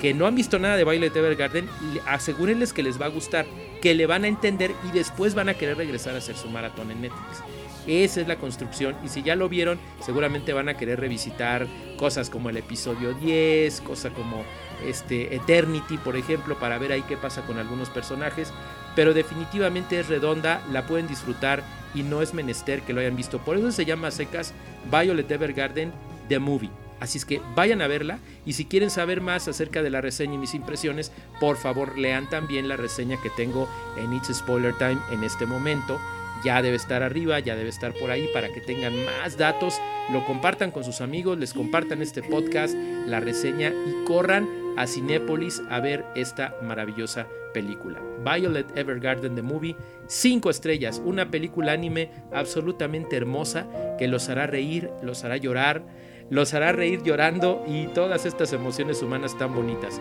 que 0.00 0.14
no 0.14 0.26
han 0.26 0.34
visto 0.34 0.58
nada 0.58 0.76
de 0.76 0.84
Violet 0.84 1.14
Evergarden, 1.14 1.68
asegúrenles 2.06 2.72
que 2.72 2.82
les 2.82 3.00
va 3.00 3.06
a 3.06 3.10
gustar, 3.10 3.46
que 3.80 3.94
le 3.94 4.06
van 4.06 4.24
a 4.24 4.28
entender 4.28 4.72
y 4.88 4.90
después 4.90 5.34
van 5.34 5.48
a 5.48 5.54
querer 5.54 5.76
regresar 5.76 6.14
a 6.14 6.18
hacer 6.18 6.36
su 6.36 6.48
maratón 6.48 6.90
en 6.90 7.02
Netflix. 7.02 7.42
Esa 7.86 8.20
es 8.20 8.28
la 8.28 8.36
construcción 8.36 8.96
y 9.04 9.08
si 9.08 9.22
ya 9.22 9.36
lo 9.36 9.48
vieron, 9.48 9.78
seguramente 10.00 10.52
van 10.52 10.68
a 10.68 10.76
querer 10.76 11.00
revisitar 11.00 11.66
cosas 11.96 12.30
como 12.30 12.50
el 12.50 12.56
episodio 12.56 13.12
10, 13.14 13.80
cosas 13.80 14.12
como 14.12 14.44
este 14.84 15.34
Eternity, 15.36 15.98
por 15.98 16.16
ejemplo, 16.16 16.58
para 16.58 16.78
ver 16.78 16.92
ahí 16.92 17.02
qué 17.02 17.16
pasa 17.16 17.42
con 17.42 17.58
algunos 17.58 17.88
personajes 17.90 18.52
pero 18.94 19.14
definitivamente 19.14 19.98
es 19.98 20.08
redonda, 20.08 20.62
la 20.70 20.86
pueden 20.86 21.08
disfrutar 21.08 21.62
y 21.94 22.02
no 22.02 22.22
es 22.22 22.34
menester 22.34 22.82
que 22.82 22.92
lo 22.92 23.00
hayan 23.00 23.16
visto. 23.16 23.38
Por 23.38 23.56
eso 23.56 23.70
se 23.72 23.84
llama 23.84 24.10
secas 24.10 24.52
Violet 24.90 25.30
Evergarden 25.30 25.92
The 26.28 26.38
Movie. 26.38 26.70
Así 27.00 27.18
es 27.18 27.24
que 27.24 27.40
vayan 27.56 27.82
a 27.82 27.88
verla 27.88 28.20
y 28.46 28.52
si 28.52 28.64
quieren 28.64 28.88
saber 28.88 29.20
más 29.20 29.48
acerca 29.48 29.82
de 29.82 29.90
la 29.90 30.00
reseña 30.00 30.34
y 30.34 30.38
mis 30.38 30.54
impresiones, 30.54 31.10
por 31.40 31.56
favor 31.56 31.98
lean 31.98 32.30
también 32.30 32.68
la 32.68 32.76
reseña 32.76 33.20
que 33.20 33.30
tengo 33.30 33.68
en 33.96 34.12
It's 34.12 34.32
Spoiler 34.32 34.72
Time 34.74 34.98
en 35.10 35.24
este 35.24 35.44
momento. 35.44 36.00
Ya 36.44 36.62
debe 36.62 36.76
estar 36.76 37.02
arriba, 37.02 37.40
ya 37.40 37.56
debe 37.56 37.70
estar 37.70 37.92
por 37.94 38.10
ahí 38.12 38.28
para 38.32 38.52
que 38.52 38.60
tengan 38.60 38.94
más 39.04 39.36
datos, 39.36 39.80
lo 40.12 40.24
compartan 40.24 40.70
con 40.70 40.84
sus 40.84 41.00
amigos, 41.00 41.38
les 41.38 41.54
compartan 41.54 42.02
este 42.02 42.22
podcast, 42.22 42.74
la 43.06 43.18
reseña 43.18 43.70
y 43.70 44.04
corran 44.04 44.48
a 44.76 44.86
Cinépolis 44.86 45.60
a 45.70 45.80
ver 45.80 46.04
esta 46.14 46.54
maravillosa 46.62 47.26
película. 47.52 48.00
Violet 48.24 48.76
Evergarden 48.76 49.34
The 49.34 49.42
Movie, 49.42 49.76
5 50.06 50.50
estrellas, 50.50 51.00
una 51.04 51.30
película 51.30 51.72
anime 51.72 52.10
absolutamente 52.32 53.16
hermosa 53.16 53.66
que 53.98 54.08
los 54.08 54.28
hará 54.28 54.46
reír, 54.46 54.90
los 55.02 55.24
hará 55.24 55.36
llorar, 55.36 55.84
los 56.30 56.54
hará 56.54 56.72
reír 56.72 57.02
llorando 57.02 57.64
y 57.68 57.86
todas 57.88 58.26
estas 58.26 58.52
emociones 58.52 59.02
humanas 59.02 59.36
tan 59.36 59.54
bonitas. 59.54 60.00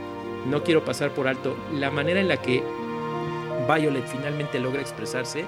No 0.49 0.63
quiero 0.63 0.83
pasar 0.85 1.11
por 1.11 1.27
alto 1.27 1.55
la 1.73 1.91
manera 1.91 2.19
en 2.19 2.27
la 2.27 2.37
que 2.37 2.63
Violet 3.67 4.07
finalmente 4.07 4.59
logra 4.59 4.81
expresarse, 4.81 5.45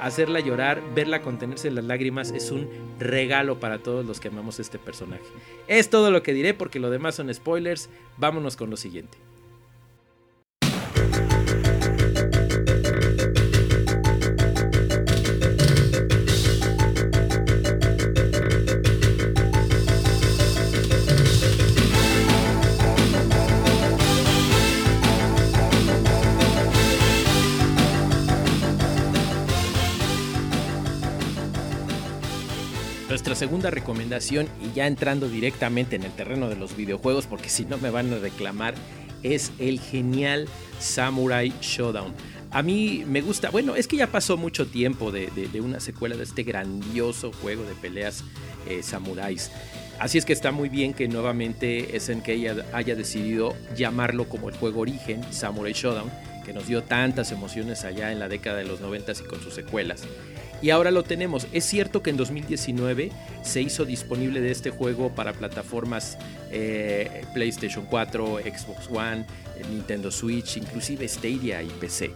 hacerla 0.00 0.40
llorar, 0.40 0.82
verla 0.94 1.22
contenerse 1.22 1.70
las 1.70 1.84
lágrimas 1.84 2.32
es 2.32 2.50
un 2.50 2.68
regalo 2.98 3.60
para 3.60 3.78
todos 3.78 4.04
los 4.04 4.18
que 4.20 4.28
amamos 4.28 4.58
este 4.58 4.78
personaje. 4.78 5.22
Es 5.68 5.90
todo 5.90 6.10
lo 6.10 6.22
que 6.22 6.32
diré 6.32 6.54
porque 6.54 6.80
lo 6.80 6.90
demás 6.90 7.14
son 7.14 7.32
spoilers. 7.32 7.88
Vámonos 8.16 8.56
con 8.56 8.68
lo 8.68 8.76
siguiente. 8.76 9.18
Segunda 33.42 33.72
recomendación, 33.72 34.46
y 34.62 34.72
ya 34.72 34.86
entrando 34.86 35.28
directamente 35.28 35.96
en 35.96 36.04
el 36.04 36.12
terreno 36.12 36.48
de 36.48 36.54
los 36.54 36.76
videojuegos, 36.76 37.26
porque 37.26 37.48
si 37.48 37.64
no 37.64 37.76
me 37.76 37.90
van 37.90 38.12
a 38.12 38.18
reclamar, 38.18 38.76
es 39.24 39.50
el 39.58 39.80
genial 39.80 40.46
Samurai 40.78 41.52
Showdown. 41.60 42.14
A 42.52 42.62
mí 42.62 43.02
me 43.04 43.20
gusta, 43.20 43.50
bueno, 43.50 43.74
es 43.74 43.88
que 43.88 43.96
ya 43.96 44.06
pasó 44.06 44.36
mucho 44.36 44.68
tiempo 44.68 45.10
de, 45.10 45.28
una 45.60 45.80
secuela 45.80 46.14
de 46.14 46.22
este 46.22 46.44
grandioso 46.44 47.32
juego 47.32 47.64
de 47.64 47.74
peleas 47.74 48.22
eh, 48.68 48.84
samuráis. 48.84 49.50
Así 49.98 50.18
es 50.18 50.24
que 50.24 50.32
está 50.32 50.52
muy 50.52 50.68
bien 50.68 50.94
que 50.94 51.08
nuevamente 51.08 51.98
SNK 51.98 52.28
haya, 52.28 52.66
haya 52.72 52.94
decidido 52.94 53.56
llamarlo 53.74 54.28
como 54.28 54.50
el 54.50 54.54
juego 54.54 54.82
origen, 54.82 55.20
Samurai 55.32 55.72
Showdown, 55.72 56.12
que 56.44 56.52
nos 56.52 56.68
dio 56.68 56.84
tantas 56.84 57.32
emociones 57.32 57.82
allá 57.82 58.12
en 58.12 58.20
la 58.20 58.28
década 58.28 58.58
de 58.58 58.66
los 58.66 58.80
90 58.80 59.10
y 59.10 59.28
con 59.28 59.40
sus 59.40 59.52
secuelas 59.52 60.04
y 60.62 60.70
ahora 60.70 60.90
lo 60.90 61.02
tenemos. 61.02 61.48
Es 61.52 61.64
cierto 61.64 62.02
que 62.02 62.10
en 62.10 62.16
2019 62.16 63.10
se 63.42 63.60
hizo 63.60 63.84
disponible 63.84 64.40
de 64.40 64.52
este 64.52 64.70
juego 64.70 65.10
para 65.10 65.32
plataformas 65.32 66.16
eh, 66.50 67.24
PlayStation 67.34 67.84
4, 67.84 68.38
Xbox 68.38 68.88
One, 68.88 69.26
Nintendo 69.70 70.10
Switch, 70.10 70.56
inclusive 70.56 71.06
Stadia 71.08 71.62
y 71.62 71.68
PC. 71.68 72.12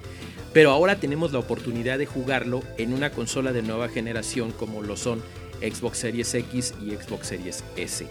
Pero 0.52 0.70
ahora 0.70 0.96
tenemos 0.96 1.32
la 1.32 1.40
oportunidad 1.40 1.98
de 1.98 2.06
jugarlo 2.06 2.62
en 2.78 2.94
una 2.94 3.10
consola 3.10 3.52
de 3.52 3.62
nueva 3.62 3.88
generación 3.88 4.52
como 4.52 4.82
lo 4.82 4.96
son 4.96 5.22
Xbox 5.60 5.98
Series 5.98 6.34
X 6.34 6.74
y 6.80 6.90
Xbox 6.90 7.26
Series 7.26 7.64
S. 7.76 8.06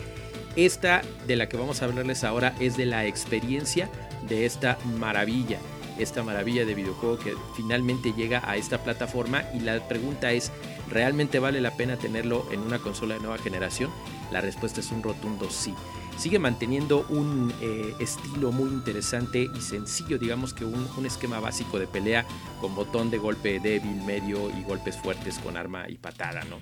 Esta 0.56 1.02
de 1.28 1.36
la 1.36 1.50
que 1.50 1.58
vamos 1.58 1.82
a 1.82 1.86
hablarles 1.86 2.24
ahora 2.24 2.56
es 2.60 2.78
de 2.78 2.86
la 2.86 3.06
experiencia 3.06 3.90
de 4.28 4.46
esta 4.46 4.78
maravilla 5.00 5.60
esta 5.98 6.24
maravilla 6.24 6.66
de 6.66 6.76
videojuego 6.76 7.18
que 7.18 7.36
finalmente 7.56 8.14
llega 8.14 8.42
a 8.50 8.58
esta 8.58 8.84
plataforma 8.84 9.44
y 9.54 9.60
la 9.60 9.88
pregunta 9.88 10.32
es, 10.32 10.52
¿realmente 10.90 11.40
vale 11.40 11.62
la 11.62 11.72
pena 11.72 11.98
tenerlo 11.98 12.46
en 12.52 12.62
una 12.62 12.80
consola 12.80 13.16
de 13.16 13.22
nueva 13.22 13.38
generación? 13.38 13.90
La 14.32 14.42
respuesta 14.42 14.80
es 14.80 14.92
un 14.92 15.04
rotundo 15.04 15.50
sí. 15.50 15.74
Sigue 16.18 16.40
manteniendo 16.40 17.06
un 17.10 17.54
eh, 17.62 17.94
estilo 18.00 18.54
muy 18.54 18.70
interesante 18.70 19.50
y 19.54 19.62
sencillo, 19.62 20.18
digamos 20.18 20.54
que 20.54 20.64
un, 20.64 20.88
un, 20.96 21.06
esquema 21.06 21.42
básico 21.42 21.78
de 21.78 21.88
pelea 21.88 22.26
con 22.62 22.74
botón 22.74 23.12
de 23.12 23.18
golpe 23.18 23.60
débil, 23.60 24.02
medio 24.04 24.50
y 24.50 24.64
golpes 24.64 24.96
fuertes 24.96 25.40
con 25.40 25.58
arma 25.58 25.90
y 25.90 25.96
patada, 25.96 26.46
¿no? 26.46 26.60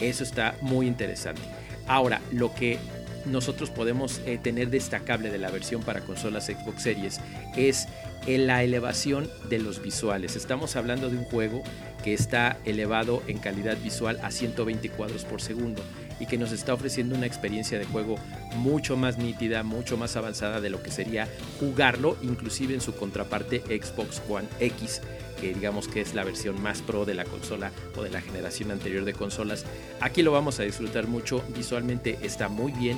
Eso 0.00 0.24
está 0.24 0.56
muy 0.62 0.86
interesante. 0.86 1.42
Ahora, 1.86 2.22
lo 2.32 2.54
que 2.54 2.78
nosotros 3.26 3.70
podemos 3.70 4.20
eh, 4.26 4.38
tener 4.42 4.70
destacable 4.70 5.30
de 5.30 5.38
la 5.38 5.50
versión 5.50 5.82
para 5.82 6.00
consolas 6.00 6.46
Xbox 6.46 6.82
Series 6.82 7.20
es 7.56 7.88
en 8.26 8.46
la 8.46 8.62
elevación 8.62 9.30
de 9.48 9.58
los 9.58 9.82
visuales. 9.82 10.36
Estamos 10.36 10.76
hablando 10.76 11.10
de 11.10 11.18
un 11.18 11.24
juego 11.24 11.62
que 12.02 12.14
está 12.14 12.58
elevado 12.64 13.22
en 13.26 13.38
calidad 13.38 13.76
visual 13.82 14.18
a 14.22 14.30
120 14.30 14.88
cuadros 14.90 15.24
por 15.24 15.40
segundo 15.40 15.82
y 16.20 16.26
que 16.26 16.38
nos 16.38 16.52
está 16.52 16.74
ofreciendo 16.74 17.16
una 17.16 17.26
experiencia 17.26 17.78
de 17.78 17.84
juego 17.86 18.16
mucho 18.56 18.96
más 18.96 19.18
nítida, 19.18 19.62
mucho 19.62 19.96
más 19.96 20.16
avanzada 20.16 20.60
de 20.60 20.70
lo 20.70 20.82
que 20.82 20.90
sería 20.90 21.28
jugarlo, 21.58 22.16
inclusive 22.22 22.74
en 22.74 22.80
su 22.80 22.94
contraparte 22.94 23.60
Xbox 23.60 24.22
One 24.28 24.48
X, 24.60 25.00
que 25.44 25.52
digamos 25.52 25.88
que 25.88 26.00
es 26.00 26.14
la 26.14 26.24
versión 26.24 26.62
más 26.62 26.80
pro 26.80 27.04
de 27.04 27.12
la 27.12 27.26
consola 27.26 27.70
o 27.96 28.02
de 28.02 28.08
la 28.08 28.22
generación 28.22 28.70
anterior 28.70 29.04
de 29.04 29.12
consolas. 29.12 29.66
Aquí 30.00 30.22
lo 30.22 30.32
vamos 30.32 30.58
a 30.58 30.62
disfrutar 30.62 31.06
mucho, 31.06 31.44
visualmente 31.54 32.18
está 32.22 32.48
muy 32.48 32.72
bien 32.72 32.96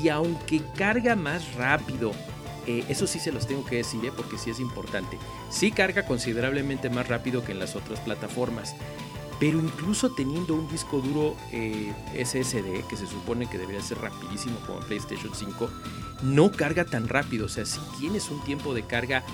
y 0.00 0.08
aunque 0.08 0.62
carga 0.76 1.16
más 1.16 1.54
rápido 1.54 2.12
eh, 2.68 2.84
eso 2.88 3.08
sí 3.08 3.18
se 3.18 3.32
los 3.32 3.48
tengo 3.48 3.64
que 3.64 3.76
decir, 3.76 4.04
¿eh? 4.04 4.12
porque 4.16 4.38
sí 4.38 4.50
es 4.50 4.60
importante. 4.60 5.18
Sí 5.50 5.72
carga 5.72 6.06
considerablemente 6.06 6.90
más 6.90 7.08
rápido 7.08 7.42
que 7.42 7.50
en 7.50 7.58
las 7.58 7.74
otras 7.74 7.98
plataformas. 7.98 8.76
Pero 9.40 9.58
incluso 9.58 10.12
teniendo 10.12 10.54
un 10.54 10.68
disco 10.68 11.00
duro 11.00 11.34
eh, 11.50 11.92
SSD, 12.14 12.86
que 12.88 12.96
se 12.96 13.06
supone 13.08 13.48
que 13.48 13.58
debería 13.58 13.82
ser 13.82 13.98
rapidísimo 13.98 14.60
como 14.64 14.78
PlayStation 14.80 15.34
5, 15.34 15.68
no 16.22 16.52
carga 16.52 16.84
tan 16.84 17.08
rápido. 17.08 17.46
O 17.46 17.48
sea, 17.48 17.64
si 17.64 17.80
tienes 17.98 18.30
un 18.30 18.44
tiempo 18.44 18.74
de 18.74 18.84
carga 18.84 19.24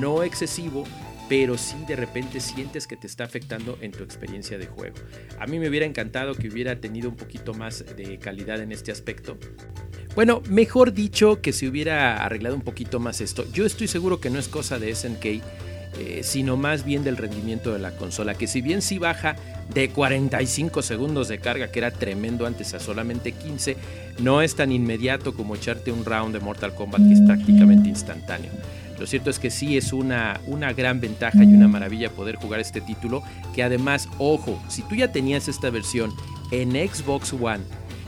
no 0.00 0.24
excesivo, 0.24 0.84
pero 1.30 1.56
sí 1.56 1.76
de 1.86 1.94
repente 1.94 2.40
sientes 2.40 2.88
que 2.88 2.96
te 2.96 3.06
está 3.06 3.22
afectando 3.22 3.78
en 3.80 3.92
tu 3.92 4.02
experiencia 4.02 4.58
de 4.58 4.66
juego. 4.66 4.96
A 5.38 5.46
mí 5.46 5.60
me 5.60 5.68
hubiera 5.68 5.86
encantado 5.86 6.34
que 6.34 6.48
hubiera 6.48 6.80
tenido 6.80 7.08
un 7.08 7.14
poquito 7.14 7.54
más 7.54 7.84
de 7.96 8.18
calidad 8.18 8.60
en 8.60 8.72
este 8.72 8.90
aspecto. 8.90 9.38
Bueno, 10.16 10.42
mejor 10.50 10.92
dicho 10.92 11.40
que 11.40 11.52
se 11.52 11.68
hubiera 11.68 12.24
arreglado 12.24 12.56
un 12.56 12.62
poquito 12.62 12.98
más 12.98 13.20
esto. 13.20 13.46
Yo 13.52 13.64
estoy 13.64 13.86
seguro 13.86 14.20
que 14.20 14.28
no 14.28 14.40
es 14.40 14.48
cosa 14.48 14.80
de 14.80 14.92
SNK, 14.92 15.24
eh, 15.24 16.20
sino 16.24 16.56
más 16.56 16.84
bien 16.84 17.04
del 17.04 17.16
rendimiento 17.16 17.72
de 17.72 17.78
la 17.78 17.92
consola, 17.96 18.34
que 18.34 18.48
si 18.48 18.60
bien 18.60 18.82
sí 18.82 18.98
baja 18.98 19.36
de 19.72 19.88
45 19.88 20.82
segundos 20.82 21.28
de 21.28 21.38
carga, 21.38 21.70
que 21.70 21.78
era 21.78 21.92
tremendo 21.92 22.44
antes 22.44 22.74
a 22.74 22.80
solamente 22.80 23.30
15, 23.30 23.76
no 24.18 24.42
es 24.42 24.56
tan 24.56 24.72
inmediato 24.72 25.32
como 25.32 25.54
echarte 25.54 25.92
un 25.92 26.04
round 26.04 26.34
de 26.34 26.40
Mortal 26.40 26.74
Kombat 26.74 27.06
que 27.06 27.14
es 27.14 27.20
prácticamente 27.20 27.88
instantáneo. 27.88 28.50
Lo 29.00 29.06
cierto 29.06 29.30
es 29.30 29.38
que 29.38 29.48
sí 29.48 29.78
es 29.78 29.94
una, 29.94 30.42
una 30.46 30.74
gran 30.74 31.00
ventaja 31.00 31.42
y 31.42 31.46
una 31.46 31.68
maravilla 31.68 32.10
poder 32.10 32.36
jugar 32.36 32.60
este 32.60 32.82
título, 32.82 33.22
que 33.54 33.62
además, 33.62 34.10
ojo, 34.18 34.62
si 34.68 34.82
tú 34.82 34.94
ya 34.94 35.10
tenías 35.10 35.48
esta 35.48 35.70
versión 35.70 36.12
en 36.50 36.72
Xbox 36.72 37.32
One, 37.32 37.64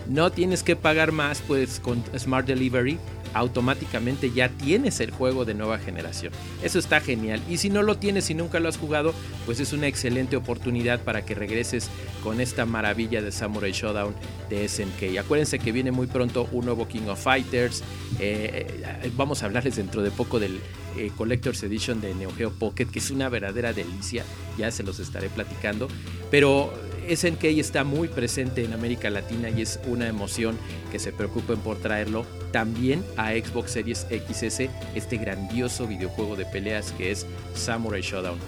no 0.06 0.30
tienes 0.30 0.62
que 0.62 0.76
pagar 0.76 1.10
más, 1.10 1.40
pues 1.40 1.80
con 1.80 2.04
Smart 2.18 2.46
Delivery 2.46 2.98
automáticamente 3.34 4.30
ya 4.30 4.48
tienes 4.48 5.00
el 5.00 5.10
juego 5.10 5.44
de 5.44 5.54
nueva 5.54 5.78
generación. 5.78 6.32
Eso 6.62 6.78
está 6.78 7.00
genial. 7.00 7.42
Y 7.48 7.58
si 7.58 7.70
no 7.70 7.82
lo 7.82 7.96
tienes 7.96 8.30
y 8.30 8.34
nunca 8.34 8.60
lo 8.60 8.68
has 8.68 8.78
jugado, 8.78 9.14
pues 9.46 9.60
es 9.60 9.72
una 9.72 9.86
excelente 9.86 10.36
oportunidad 10.36 11.00
para 11.00 11.24
que 11.24 11.34
regreses 11.34 11.88
con 12.22 12.40
esta 12.40 12.66
maravilla 12.66 13.22
de 13.22 13.32
Samurai 13.32 13.72
Showdown 13.72 14.14
de 14.48 14.68
SNK. 14.68 15.18
Acuérdense 15.18 15.58
que 15.58 15.72
viene 15.72 15.90
muy 15.90 16.06
pronto 16.06 16.48
un 16.52 16.64
nuevo 16.64 16.86
King 16.88 17.08
of 17.08 17.22
Fighters. 17.22 17.82
Eh, 18.18 18.66
eh, 19.02 19.10
vamos 19.16 19.42
a 19.42 19.46
hablarles 19.46 19.76
dentro 19.76 20.02
de 20.02 20.10
poco 20.10 20.38
del 20.38 20.60
eh, 20.96 21.10
Collector's 21.16 21.62
Edition 21.62 22.00
de 22.00 22.14
Neo 22.14 22.30
Geo 22.32 22.50
Pocket, 22.50 22.86
que 22.86 22.98
es 22.98 23.10
una 23.10 23.28
verdadera 23.28 23.72
delicia. 23.72 24.24
Ya 24.58 24.70
se 24.70 24.82
los 24.82 24.98
estaré 24.98 25.28
platicando. 25.28 25.88
Pero 26.30 26.72
SNK 27.08 27.44
está 27.44 27.84
muy 27.84 28.08
presente 28.08 28.64
en 28.64 28.72
América 28.72 29.10
Latina 29.10 29.50
y 29.50 29.62
es 29.62 29.80
una 29.86 30.08
emoción 30.08 30.58
que 30.90 30.98
se 30.98 31.12
preocupen 31.12 31.58
por 31.58 31.78
traerlo 31.78 32.26
también 32.52 33.04
a 33.16 33.30
Xbox 33.32 33.72
Series 33.72 34.06
XS, 34.10 34.68
este 34.94 35.16
grandioso 35.16 35.86
videojuego 35.86 36.36
de 36.36 36.44
peleas 36.44 36.92
que 36.92 37.10
es 37.10 37.26
Samurai 37.54 38.02
Showdown. 38.02 38.38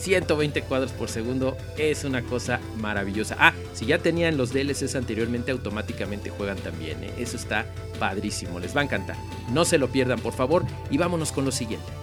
120 0.00 0.62
cuadros 0.62 0.92
por 0.92 1.10
segundo 1.10 1.56
es 1.76 2.04
una 2.04 2.22
cosa 2.22 2.58
maravillosa. 2.78 3.36
Ah, 3.38 3.52
si 3.74 3.86
ya 3.86 3.98
tenían 3.98 4.38
los 4.38 4.52
DLCs 4.52 4.94
anteriormente, 4.94 5.52
automáticamente 5.52 6.30
juegan 6.30 6.56
también. 6.58 7.04
¿eh? 7.04 7.12
Eso 7.18 7.36
está 7.36 7.66
padrísimo, 7.98 8.58
les 8.60 8.74
va 8.74 8.80
a 8.80 8.84
encantar. 8.84 9.16
No 9.52 9.66
se 9.66 9.76
lo 9.76 9.88
pierdan, 9.88 10.20
por 10.20 10.32
favor, 10.32 10.64
y 10.90 10.96
vámonos 10.96 11.32
con 11.32 11.44
lo 11.44 11.52
siguiente. 11.52 11.99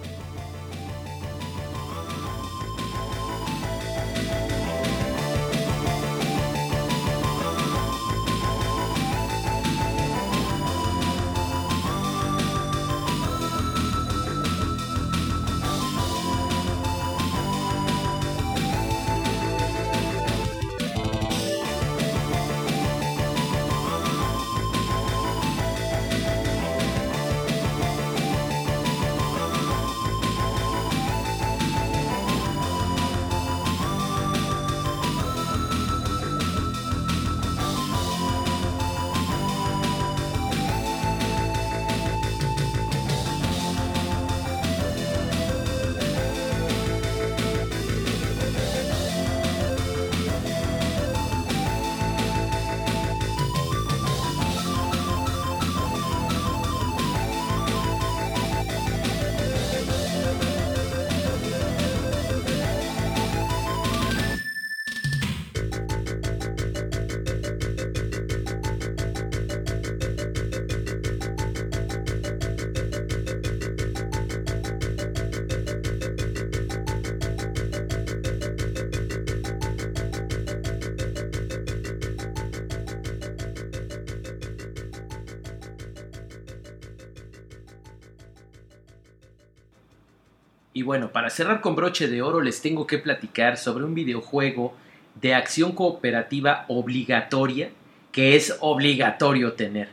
Y 90.78 90.82
bueno, 90.82 91.10
para 91.10 91.28
cerrar 91.28 91.60
con 91.60 91.74
broche 91.74 92.06
de 92.06 92.22
oro 92.22 92.40
les 92.40 92.62
tengo 92.62 92.86
que 92.86 92.98
platicar 92.98 93.56
sobre 93.56 93.84
un 93.84 93.94
videojuego 93.94 94.74
de 95.20 95.34
acción 95.34 95.72
cooperativa 95.72 96.66
obligatoria 96.68 97.70
que 98.12 98.36
es 98.36 98.56
obligatorio 98.60 99.54
tener. 99.54 99.88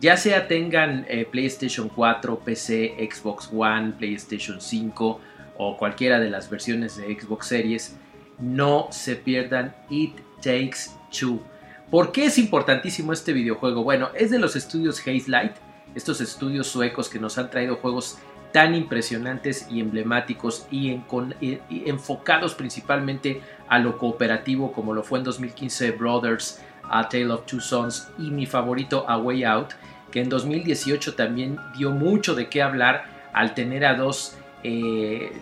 Ya 0.00 0.16
sea 0.16 0.48
tengan 0.48 1.04
eh, 1.10 1.26
PlayStation 1.30 1.90
4, 1.90 2.38
PC, 2.38 2.96
Xbox 3.12 3.50
One, 3.52 3.92
PlayStation 3.98 4.62
5 4.62 5.20
o 5.58 5.76
cualquiera 5.76 6.18
de 6.18 6.30
las 6.30 6.48
versiones 6.48 6.96
de 6.96 7.14
Xbox 7.20 7.46
Series, 7.46 7.98
no 8.38 8.88
se 8.90 9.16
pierdan 9.16 9.76
It 9.90 10.16
Takes 10.36 10.92
Two. 11.10 11.42
¿Por 11.90 12.12
qué 12.12 12.24
es 12.24 12.38
importantísimo 12.38 13.12
este 13.12 13.34
videojuego? 13.34 13.84
Bueno, 13.84 14.08
es 14.14 14.30
de 14.30 14.38
los 14.38 14.56
estudios 14.56 15.00
Haze 15.00 15.24
Light, 15.26 15.52
estos 15.94 16.22
estudios 16.22 16.66
suecos 16.66 17.10
que 17.10 17.18
nos 17.18 17.36
han 17.36 17.50
traído 17.50 17.76
juegos 17.76 18.16
tan 18.52 18.74
impresionantes 18.74 19.66
y 19.70 19.80
emblemáticos 19.80 20.66
y, 20.70 21.00
enfocados 21.86 22.54
principalmente 22.54 23.40
a 23.68 23.78
lo 23.78 23.98
cooperativo 23.98 24.72
como 24.72 24.92
lo 24.94 25.02
fue 25.02 25.18
en 25.18 25.24
2015 25.24 25.92
Brothers, 25.92 26.60
A 26.82 27.08
Tale 27.08 27.30
of 27.30 27.46
Two 27.46 27.60
Sons 27.60 28.08
y 28.18 28.30
mi 28.30 28.46
favorito 28.46 29.04
A 29.08 29.18
Way 29.18 29.44
Out, 29.44 29.70
que 30.10 30.20
en 30.20 30.28
2018 30.28 31.14
también 31.14 31.58
dio 31.76 31.90
mucho 31.90 32.34
de 32.34 32.48
qué 32.48 32.62
hablar 32.62 33.04
al 33.32 33.54
tener 33.54 33.84
a 33.84 33.94
dos 33.94 34.36
eh, 34.64 35.32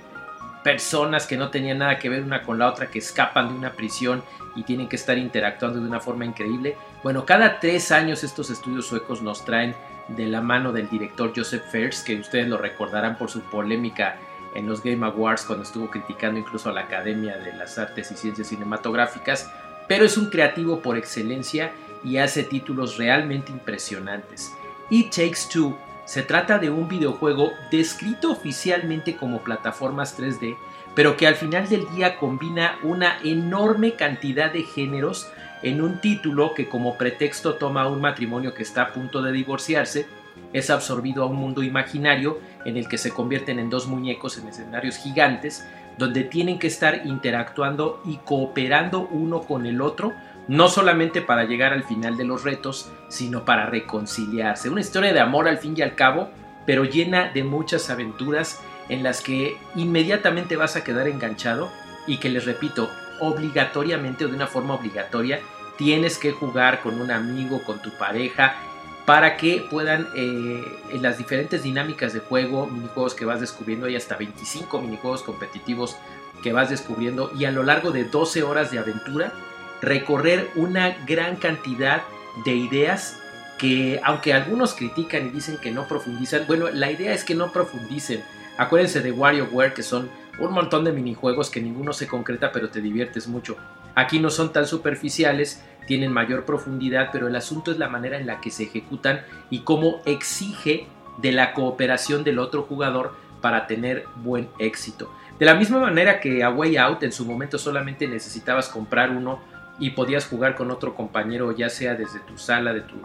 personas 0.63 1.27
que 1.27 1.37
no 1.37 1.49
tenían 1.49 1.79
nada 1.79 1.99
que 1.99 2.09
ver 2.09 2.23
una 2.23 2.43
con 2.43 2.59
la 2.59 2.69
otra, 2.69 2.91
que 2.91 2.99
escapan 2.99 3.49
de 3.49 3.55
una 3.55 3.73
prisión 3.73 4.23
y 4.55 4.65
tienen 4.65 4.89
que 4.89 4.97
estar 4.97 5.17
interactuando 5.17 5.81
de 5.81 5.87
una 5.87 6.01
forma 6.01 6.25
increíble. 6.25 6.77
Bueno, 7.03 7.25
cada 7.25 7.61
tres 7.61 7.93
años 7.93 8.25
estos 8.25 8.51
estudios 8.51 8.87
suecos 8.87 9.23
nos 9.23 9.45
traen 9.45 9.75
de 10.09 10.27
la 10.27 10.41
mano 10.41 10.73
del 10.73 10.89
director 10.89 11.33
Joseph 11.35 11.65
Fares, 11.71 12.03
que 12.03 12.17
ustedes 12.17 12.49
lo 12.49 12.59
recordarán 12.59 13.17
por 13.19 13.31
su 13.31 13.41
polémica 13.43 14.17
en 14.55 14.67
los 14.67 14.83
Game 14.83 15.05
Awards 15.05 15.45
cuando 15.45 15.65
estuvo 15.65 15.91
criticando 15.91 16.41
incluso 16.41 16.71
a 16.71 16.73
la 16.73 16.83
Academia 16.83 17.37
de 17.39 17.53
las 17.53 17.79
Artes 17.79 18.11
y 18.11 18.17
Ciencias 18.17 18.49
Cinematográficas, 18.49 19.51
pero 19.87 20.05
es 20.05 20.17
un 20.17 20.31
creativo 20.31 20.81
por 20.81 20.97
excelencia 20.97 21.73
y 22.05 22.19
hace 22.19 22.43
títulos 22.43 22.97
realmente 22.97 23.53
impresionantes. 23.53 24.53
It 24.91 25.11
Takes 25.11 25.49
Two 25.53 25.77
se 26.05 26.23
trata 26.23 26.59
de 26.59 26.71
un 26.71 26.89
videojuego 26.89 27.53
descrito 27.71 28.33
oficialmente 28.33 29.17
como 29.17 29.43
plataformas 29.43 30.19
3D, 30.19 30.57
pero 30.95 31.19
que 31.19 31.27
al 31.27 31.35
final 31.35 31.69
del 31.69 31.87
día 31.95 32.17
combina 32.17 32.79
una 32.83 33.19
enorme 33.23 33.93
cantidad 33.93 34.51
de 34.51 34.63
géneros 34.63 35.31
en 35.63 35.81
un 35.81 36.01
título 36.01 36.55
que 36.55 36.69
como 36.69 36.97
pretexto 36.97 37.55
toma 37.55 37.89
un 37.89 38.01
matrimonio 38.01 38.55
que 38.55 38.63
está 38.63 38.83
a 38.83 38.93
punto 38.93 39.23
de 39.23 39.33
divorciarse, 39.33 40.07
es 40.53 40.71
absorbido 40.71 41.25
a 41.25 41.27
un 41.27 41.37
mundo 41.37 41.63
imaginario 41.63 42.39
en 42.65 42.77
el 42.77 42.89
que 42.89 42.99
se 42.99 43.11
convierten 43.11 43.59
en 43.59 43.71
dos 43.71 43.87
muñecos 43.87 44.39
en 44.39 44.49
escenarios 44.49 44.97
gigantes, 44.97 45.67
donde 45.99 46.25
tienen 46.25 46.59
que 46.59 46.69
estar 46.69 47.07
interactuando 47.07 48.01
y 48.05 48.19
cooperando 48.19 49.09
uno 49.11 49.41
con 49.41 49.67
el 49.67 49.81
otro 49.81 50.15
no 50.49 50.69
solamente 50.69 51.21
para 51.21 51.45
llegar 51.45 51.73
al 51.73 51.85
final 51.85 52.17
de 52.17 52.25
los 52.25 52.43
retos, 52.43 52.91
sino 53.09 53.45
para 53.45 53.67
reconciliarse. 53.67 54.71
Una 54.71 54.81
historia 54.81 55.13
de 55.13 55.21
amor 55.21 55.47
al 55.47 55.59
fin 55.59 55.75
y 55.77 55.83
al 55.83 55.95
cabo, 55.95 56.31
pero 56.67 56.85
llena 56.85 57.31
de 57.33 57.45
muchas 57.45 57.91
aventuras 57.91 58.59
en 58.89 59.03
las 59.03 59.21
que 59.21 59.59
inmediatamente 59.77 60.57
vas 60.57 60.75
a 60.75 60.85
quedar 60.85 61.07
enganchado 61.07 61.71
y 62.07 62.17
que 62.17 62.31
les 62.31 62.47
repito, 62.47 62.91
obligatoriamente 63.21 64.25
o 64.25 64.29
de 64.29 64.35
una 64.35 64.47
forma 64.47 64.75
obligatoria, 64.75 65.41
tienes 65.77 66.19
que 66.19 66.33
jugar 66.33 66.81
con 66.81 67.01
un 67.01 67.11
amigo, 67.11 67.63
con 67.63 67.81
tu 67.81 67.91
pareja, 67.91 68.57
para 69.07 69.39
que 69.39 69.67
puedan 69.71 70.09
eh, 70.15 70.63
en 70.91 71.03
las 71.03 71.17
diferentes 71.17 71.63
dinámicas 71.63 72.13
de 72.13 72.21
juego, 72.21 72.67
minijuegos 72.67 73.15
que 73.15 73.25
vas 73.25 73.41
descubriendo, 73.41 73.87
hay 73.87 73.97
hasta 73.97 74.17
25 74.17 74.83
minijuegos 74.83 75.23
competitivos 75.23 75.97
que 76.43 76.53
vas 76.53 76.69
descubriendo 76.69 77.33
y 77.35 77.47
a 77.47 77.51
lo 77.51 77.63
largo 77.63 77.91
de 77.91 78.05
12 78.05 78.43
horas 78.43 78.71
de 78.71 78.79
aventura 78.79 79.33
recorrer 79.81 80.51
una 80.57 80.91
gran 81.07 81.37
cantidad 81.37 82.03
de 82.45 82.55
ideas 82.55 83.19
que 83.59 84.01
aunque 84.05 84.33
algunos 84.33 84.75
critican 84.75 85.27
y 85.27 85.31
dicen 85.31 85.59
que 85.59 85.71
no 85.71 85.89
profundizan, 85.89 86.45
bueno, 86.47 86.69
la 86.69 86.91
idea 86.91 87.13
es 87.13 87.25
que 87.25 87.35
no 87.35 87.53
profundicen. 87.53 88.23
Acuérdense 88.57 89.01
de 89.01 89.13
WarioWare 89.13 89.75
que 89.75 89.83
son 89.83 90.11
un 90.39 90.53
montón 90.53 90.85
de 90.85 90.93
minijuegos 90.93 91.51
que 91.51 91.61
ninguno 91.61 91.93
se 91.93 92.07
concreta 92.07 92.53
pero 92.53 92.71
te 92.71 92.81
diviertes 92.81 93.29
mucho. 93.29 93.57
Aquí 93.95 94.21
no 94.21 94.31
son 94.31 94.53
tan 94.53 94.67
superficiales, 94.67 95.65
tienen 95.87 96.13
mayor 96.13 96.45
profundidad, 96.45 97.11
pero 97.13 97.27
el 97.27 97.37
asunto 97.37 97.73
es 97.73 97.79
la 97.79 97.89
manera 97.89 98.19
en 98.19 98.27
la 98.27 98.41
que 98.41 98.51
se 98.51 98.65
ejecutan 98.65 99.23
y 99.51 99.61
cómo 99.61 100.01
exige 100.05 100.87
de 101.19 101.33
la 101.33 101.53
cooperación 101.53 102.25
del 102.25 102.39
otro 102.39 102.63
jugador 102.63 103.15
para 103.41 103.67
tener 103.67 104.05
buen 104.17 104.49
éxito. 104.59 105.13
De 105.39 105.47
la 105.47 105.55
misma 105.55 105.79
manera 105.79 106.21
que 106.21 106.43
a 106.43 106.51
Way 106.51 106.77
Out 106.77 107.03
en 107.05 107.13
su 107.13 107.25
momento 107.25 107.59
solamente 107.59 108.07
necesitabas 108.07 108.69
comprar 108.69 109.11
uno 109.11 109.41
y 109.79 109.91
podías 109.91 110.27
jugar 110.27 110.57
con 110.57 110.71
otro 110.71 110.95
compañero 110.95 111.53
ya 111.53 111.69
sea 111.69 111.95
desde 111.95 112.21
tu 112.21 112.37
sala 112.37 112.73
de 112.73 112.81
tu, 112.81 112.97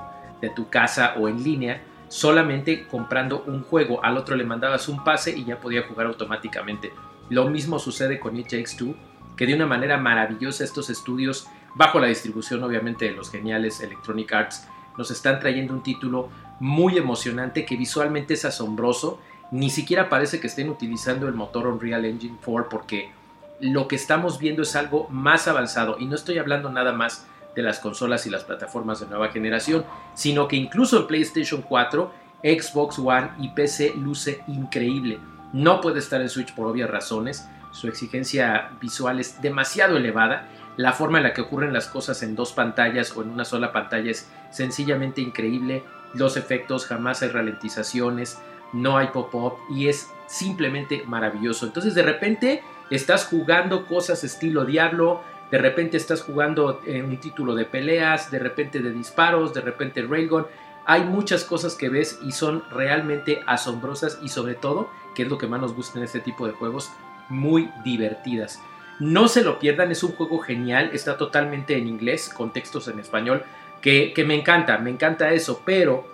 de 0.42 0.50
tu 0.50 0.70
casa 0.70 1.14
o 1.20 1.28
en 1.28 1.44
línea, 1.44 1.82
solamente 2.08 2.88
comprando 2.88 3.44
un 3.48 3.64
juego. 3.64 4.04
Al 4.04 4.18
otro 4.18 4.36
le 4.36 4.44
mandabas 4.44 4.88
un 4.90 5.04
pase 5.04 5.32
y 5.38 5.46
ya 5.46 5.60
podía 5.60 5.84
jugar 5.84 6.08
automáticamente. 6.08 6.92
Lo 7.30 7.50
mismo 7.50 7.80
sucede 7.80 8.20
con 8.20 8.38
It 8.38 8.48
Takes 8.48 8.76
Two, 8.78 8.96
que 9.36 9.48
de 9.48 9.56
una 9.56 9.66
manera 9.66 9.98
maravillosa 9.98 10.64
estos 10.64 10.90
estudios, 10.90 11.48
bajo 11.76 12.00
la 12.00 12.08
distribución 12.08 12.64
obviamente 12.64 13.06
de 13.06 13.12
los 13.12 13.32
geniales 13.32 13.82
Electronic 13.82 14.32
Arts, 14.34 14.68
nos 14.98 15.10
están 15.10 15.40
trayendo 15.40 15.74
un 15.74 15.84
título 15.84 16.30
muy 16.60 16.98
emocionante 16.98 17.66
que 17.66 17.76
visualmente 17.78 18.36
es 18.36 18.46
asombroso. 18.46 19.20
Ni 19.52 19.70
siquiera 19.70 20.10
parece 20.10 20.40
que 20.40 20.48
estén 20.48 20.70
utilizando 20.70 21.28
el 21.28 21.34
motor 21.34 21.68
Unreal 21.68 22.06
Engine 22.06 22.38
4 22.44 22.70
porque 22.70 23.12
lo 23.60 23.88
que 23.88 23.96
estamos 23.96 24.40
viendo 24.40 24.62
es 24.62 24.76
algo 24.76 25.08
más 25.10 25.48
avanzado 25.48 25.98
y 26.00 26.06
no 26.06 26.16
estoy 26.16 26.38
hablando 26.38 26.70
nada 26.70 26.92
más 26.92 27.26
de 27.56 27.62
las 27.62 27.80
consolas 27.80 28.26
y 28.26 28.30
las 28.30 28.44
plataformas 28.44 29.00
de 29.00 29.08
nueva 29.08 29.30
generación, 29.30 29.86
sino 30.16 30.48
que 30.48 30.56
incluso 30.56 30.98
en 30.98 31.08
PlayStation 31.08 31.62
4, 31.62 32.12
Xbox 32.44 33.00
One 33.00 33.30
y 33.40 33.50
PC 33.50 33.94
luce 33.96 34.44
increíble. 34.48 35.20
No 35.54 35.82
puede 35.82 36.00
estar 36.00 36.20
en 36.22 36.30
Switch 36.30 36.54
por 36.54 36.68
obvias 36.68 36.90
razones, 36.90 37.48
su 37.72 37.88
exigencia 37.88 38.72
visual 38.82 39.20
es 39.20 39.42
demasiado 39.42 39.98
elevada, 39.98 40.50
la 40.78 40.94
forma 40.94 41.20
en 41.20 41.24
la 41.24 41.34
que 41.34 41.42
ocurren 41.42 41.74
las 41.74 41.88
cosas 41.88 42.24
en 42.24 42.36
dos 42.36 42.52
pantallas 42.54 43.16
o 43.16 43.22
en 43.22 43.30
una 43.30 43.46
sola 43.46 43.72
pantalla 43.72 44.12
es 44.12 44.30
sencillamente 44.52 45.22
increíble, 45.22 45.84
los 46.14 46.38
efectos, 46.38 46.86
jamás 46.86 47.22
hay 47.22 47.30
ralentizaciones, 47.30 48.40
no 48.74 48.98
hay 48.98 49.08
pop-up 49.08 49.58
y 49.70 49.88
es 49.88 50.10
simplemente 50.28 51.04
maravilloso. 51.06 51.66
Entonces 51.66 51.94
de 51.94 52.04
repente 52.04 52.64
estás 52.90 53.26
jugando 53.26 53.86
cosas 53.86 54.24
estilo 54.24 54.66
Diablo, 54.66 55.22
de 55.52 55.60
repente 55.60 55.98
estás 55.98 56.24
jugando 56.24 56.82
en 56.86 57.06
un 57.06 57.18
título 57.18 57.54
de 57.54 57.66
peleas, 57.66 58.32
de 58.32 58.40
repente 58.40 58.80
de 58.80 58.92
disparos, 58.92 59.54
de 59.54 59.62
repente 59.62 60.02
Raygun. 60.02 60.48
Hay 60.86 61.04
muchas 61.04 61.44
cosas 61.44 61.76
que 61.76 61.90
ves 61.90 62.20
y 62.24 62.32
son 62.32 62.64
realmente 62.70 63.42
asombrosas 63.48 64.20
y 64.22 64.30
sobre 64.30 64.56
todo, 64.56 64.90
que 65.16 65.24
es 65.24 65.30
lo 65.30 65.38
que 65.38 65.48
más 65.48 65.62
nos 65.62 65.76
gusta 65.76 65.98
en 66.00 66.06
este 66.06 66.20
tipo 66.20 66.46
de 66.46 66.54
juegos, 66.54 66.92
muy 67.30 67.70
divertidas. 67.84 68.60
No 69.00 69.28
se 69.28 69.44
lo 69.44 69.60
pierdan, 69.60 69.92
es 69.92 70.04
un 70.04 70.12
juego 70.12 70.40
genial, 70.40 70.92
está 70.94 71.18
totalmente 71.18 71.78
en 71.78 71.88
inglés, 71.88 72.30
con 72.30 72.52
textos 72.52 72.88
en 72.88 73.00
español, 73.00 73.44
que, 73.82 74.14
que 74.14 74.24
me 74.24 74.36
encanta, 74.36 74.78
me 74.78 74.90
encanta 74.90 75.32
eso, 75.32 75.62
pero 75.66 76.06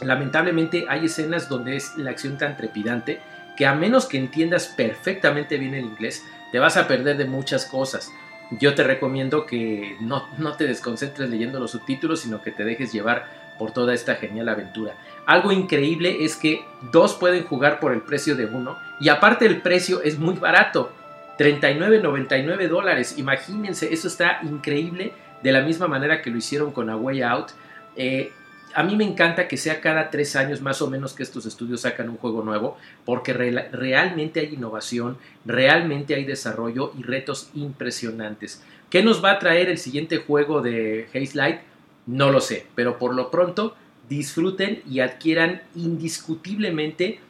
lamentablemente 0.00 0.86
hay 0.88 1.06
escenas 1.06 1.48
donde 1.48 1.76
es 1.76 1.96
la 1.96 2.10
acción 2.10 2.38
tan 2.38 2.56
trepidante 2.56 3.20
que 3.56 3.66
a 3.66 3.74
menos 3.74 4.06
que 4.06 4.16
entiendas 4.16 4.68
perfectamente 4.68 5.58
bien 5.58 5.74
el 5.74 5.84
inglés, 5.84 6.24
te 6.50 6.58
vas 6.58 6.76
a 6.76 6.88
perder 6.88 7.16
de 7.16 7.26
muchas 7.26 7.66
cosas. 7.66 8.10
Yo 8.58 8.74
te 8.74 8.82
recomiendo 8.82 9.46
que 9.46 9.96
no, 10.00 10.26
no 10.38 10.56
te 10.56 10.66
desconcentres 10.66 11.28
leyendo 11.28 11.60
los 11.60 11.72
subtítulos, 11.72 12.20
sino 12.20 12.42
que 12.42 12.50
te 12.50 12.64
dejes 12.64 12.92
llevar 12.92 13.39
por 13.60 13.72
toda 13.72 13.92
esta 13.92 14.14
genial 14.14 14.48
aventura. 14.48 14.96
Algo 15.26 15.52
increíble 15.52 16.24
es 16.24 16.34
que 16.34 16.64
dos 16.90 17.12
pueden 17.14 17.44
jugar 17.44 17.78
por 17.78 17.92
el 17.92 18.00
precio 18.00 18.34
de 18.34 18.46
uno 18.46 18.78
y 18.98 19.10
aparte 19.10 19.44
el 19.44 19.60
precio 19.60 20.00
es 20.00 20.18
muy 20.18 20.36
barato. 20.36 20.90
39.99 21.38 22.68
dólares. 22.68 23.18
Imagínense, 23.18 23.92
eso 23.92 24.08
está 24.08 24.40
increíble 24.44 25.12
de 25.42 25.52
la 25.52 25.60
misma 25.60 25.88
manera 25.88 26.22
que 26.22 26.30
lo 26.30 26.38
hicieron 26.38 26.72
con 26.72 26.88
A 26.88 26.96
Way 26.96 27.20
Out. 27.20 27.48
Eh, 27.96 28.32
a 28.72 28.82
mí 28.82 28.96
me 28.96 29.04
encanta 29.04 29.46
que 29.46 29.58
sea 29.58 29.82
cada 29.82 30.08
tres 30.08 30.36
años 30.36 30.62
más 30.62 30.80
o 30.80 30.88
menos 30.88 31.12
que 31.12 31.22
estos 31.22 31.44
estudios 31.44 31.82
sacan 31.82 32.08
un 32.08 32.16
juego 32.16 32.42
nuevo, 32.42 32.78
porque 33.04 33.34
realmente 33.34 34.40
hay 34.40 34.54
innovación, 34.54 35.18
realmente 35.44 36.14
hay 36.14 36.24
desarrollo 36.24 36.92
y 36.98 37.02
retos 37.02 37.50
impresionantes. 37.54 38.62
¿Qué 38.88 39.02
nos 39.02 39.22
va 39.22 39.32
a 39.32 39.38
traer 39.38 39.68
el 39.68 39.76
siguiente 39.76 40.16
juego 40.16 40.62
de 40.62 41.08
Haze 41.10 41.36
Light? 41.36 41.60
No 42.06 42.30
lo 42.30 42.40
sé, 42.40 42.66
pero 42.74 42.98
por 42.98 43.14
lo 43.14 43.30
pronto 43.30 43.76
disfruten 44.08 44.82
y 44.90 45.00
adquieran 45.00 45.62
indiscutiblemente 45.74 47.20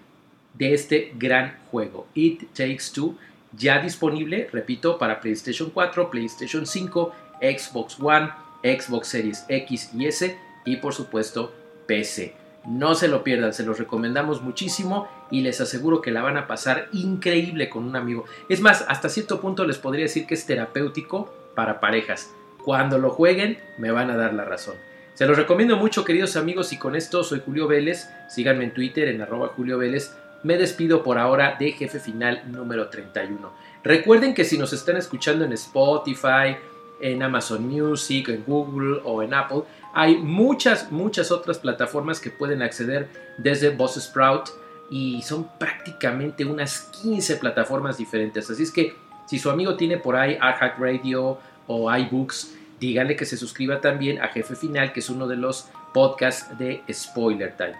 de 0.54 0.74
este 0.74 1.12
gran 1.16 1.58
juego. 1.70 2.06
It 2.14 2.52
Takes 2.54 2.92
Two, 2.94 3.16
ya 3.56 3.80
disponible, 3.80 4.48
repito, 4.52 4.98
para 4.98 5.20
PlayStation 5.20 5.70
4, 5.70 6.10
PlayStation 6.10 6.66
5, 6.66 7.12
Xbox 7.40 7.98
One, 8.00 8.30
Xbox 8.62 9.08
Series 9.08 9.44
X 9.48 9.90
y 9.94 10.06
S 10.06 10.38
y 10.64 10.76
por 10.76 10.94
supuesto 10.94 11.52
PC. 11.86 12.34
No 12.66 12.94
se 12.94 13.08
lo 13.08 13.24
pierdan, 13.24 13.54
se 13.54 13.64
los 13.64 13.78
recomendamos 13.78 14.42
muchísimo 14.42 15.08
y 15.30 15.40
les 15.40 15.60
aseguro 15.60 16.02
que 16.02 16.10
la 16.10 16.22
van 16.22 16.36
a 16.36 16.46
pasar 16.46 16.88
increíble 16.92 17.70
con 17.70 17.84
un 17.84 17.96
amigo. 17.96 18.26
Es 18.48 18.60
más, 18.60 18.84
hasta 18.86 19.08
cierto 19.08 19.40
punto 19.40 19.64
les 19.64 19.78
podría 19.78 20.04
decir 20.04 20.26
que 20.26 20.34
es 20.34 20.44
terapéutico 20.44 21.32
para 21.54 21.80
parejas. 21.80 22.30
Cuando 22.64 22.98
lo 22.98 23.10
jueguen 23.10 23.58
me 23.78 23.90
van 23.90 24.10
a 24.10 24.16
dar 24.16 24.34
la 24.34 24.44
razón. 24.44 24.76
Se 25.14 25.26
los 25.26 25.36
recomiendo 25.36 25.76
mucho 25.76 26.04
queridos 26.04 26.36
amigos 26.36 26.72
y 26.72 26.78
con 26.78 26.96
esto 26.96 27.22
soy 27.24 27.42
Julio 27.44 27.68
Vélez. 27.68 28.08
Síganme 28.28 28.64
en 28.64 28.72
Twitter 28.72 29.08
en 29.08 29.20
arroba 29.20 29.48
Julio 29.48 29.78
Vélez. 29.78 30.16
Me 30.42 30.56
despido 30.56 31.02
por 31.02 31.18
ahora 31.18 31.56
de 31.58 31.72
Jefe 31.72 32.00
Final 32.00 32.42
número 32.50 32.88
31. 32.88 33.52
Recuerden 33.84 34.34
que 34.34 34.44
si 34.44 34.56
nos 34.56 34.72
están 34.72 34.96
escuchando 34.96 35.44
en 35.44 35.52
Spotify, 35.52 36.56
en 37.00 37.22
Amazon 37.22 37.66
Music, 37.66 38.28
en 38.28 38.44
Google 38.46 39.00
o 39.04 39.22
en 39.22 39.34
Apple, 39.34 39.62
hay 39.92 40.16
muchas, 40.16 40.90
muchas 40.90 41.30
otras 41.30 41.58
plataformas 41.58 42.20
que 42.20 42.30
pueden 42.30 42.62
acceder 42.62 43.08
desde 43.38 43.76
Sprout 43.88 44.50
y 44.90 45.22
son 45.22 45.48
prácticamente 45.58 46.44
unas 46.44 46.90
15 47.02 47.36
plataformas 47.36 47.98
diferentes. 47.98 48.50
Así 48.50 48.62
es 48.62 48.70
que 48.70 48.94
si 49.26 49.38
su 49.38 49.50
amigo 49.50 49.76
tiene 49.76 49.96
por 49.96 50.16
ahí 50.16 50.32
iHack 50.34 50.78
Radio 50.78 51.38
o 51.72 51.96
iBooks, 51.96 52.56
díganle 52.80 53.14
que 53.14 53.24
se 53.24 53.36
suscriba 53.36 53.80
también 53.80 54.20
a 54.20 54.26
Jefe 54.26 54.56
Final, 54.56 54.92
que 54.92 54.98
es 54.98 55.08
uno 55.08 55.28
de 55.28 55.36
los 55.36 55.68
podcasts 55.94 56.58
de 56.58 56.82
Spoiler 56.92 57.56
Time. 57.56 57.76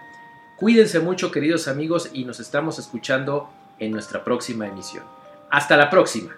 Cuídense 0.57 1.01
mucho 1.01 1.29
queridos 1.29 1.67
amigos 1.67 2.09
y 2.13 2.23
nos 2.23 2.39
estamos 2.39 2.79
escuchando 2.79 3.49
en 3.79 3.91
nuestra 3.91 4.23
próxima 4.23 4.65
emisión. 4.65 5.03
Hasta 5.49 5.75
la 5.75 5.89
próxima. 5.89 6.37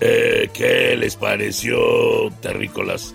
Eh, 0.00 0.50
¿Qué 0.52 0.94
les 0.98 1.16
pareció, 1.16 1.78
terrícolas? 2.42 3.14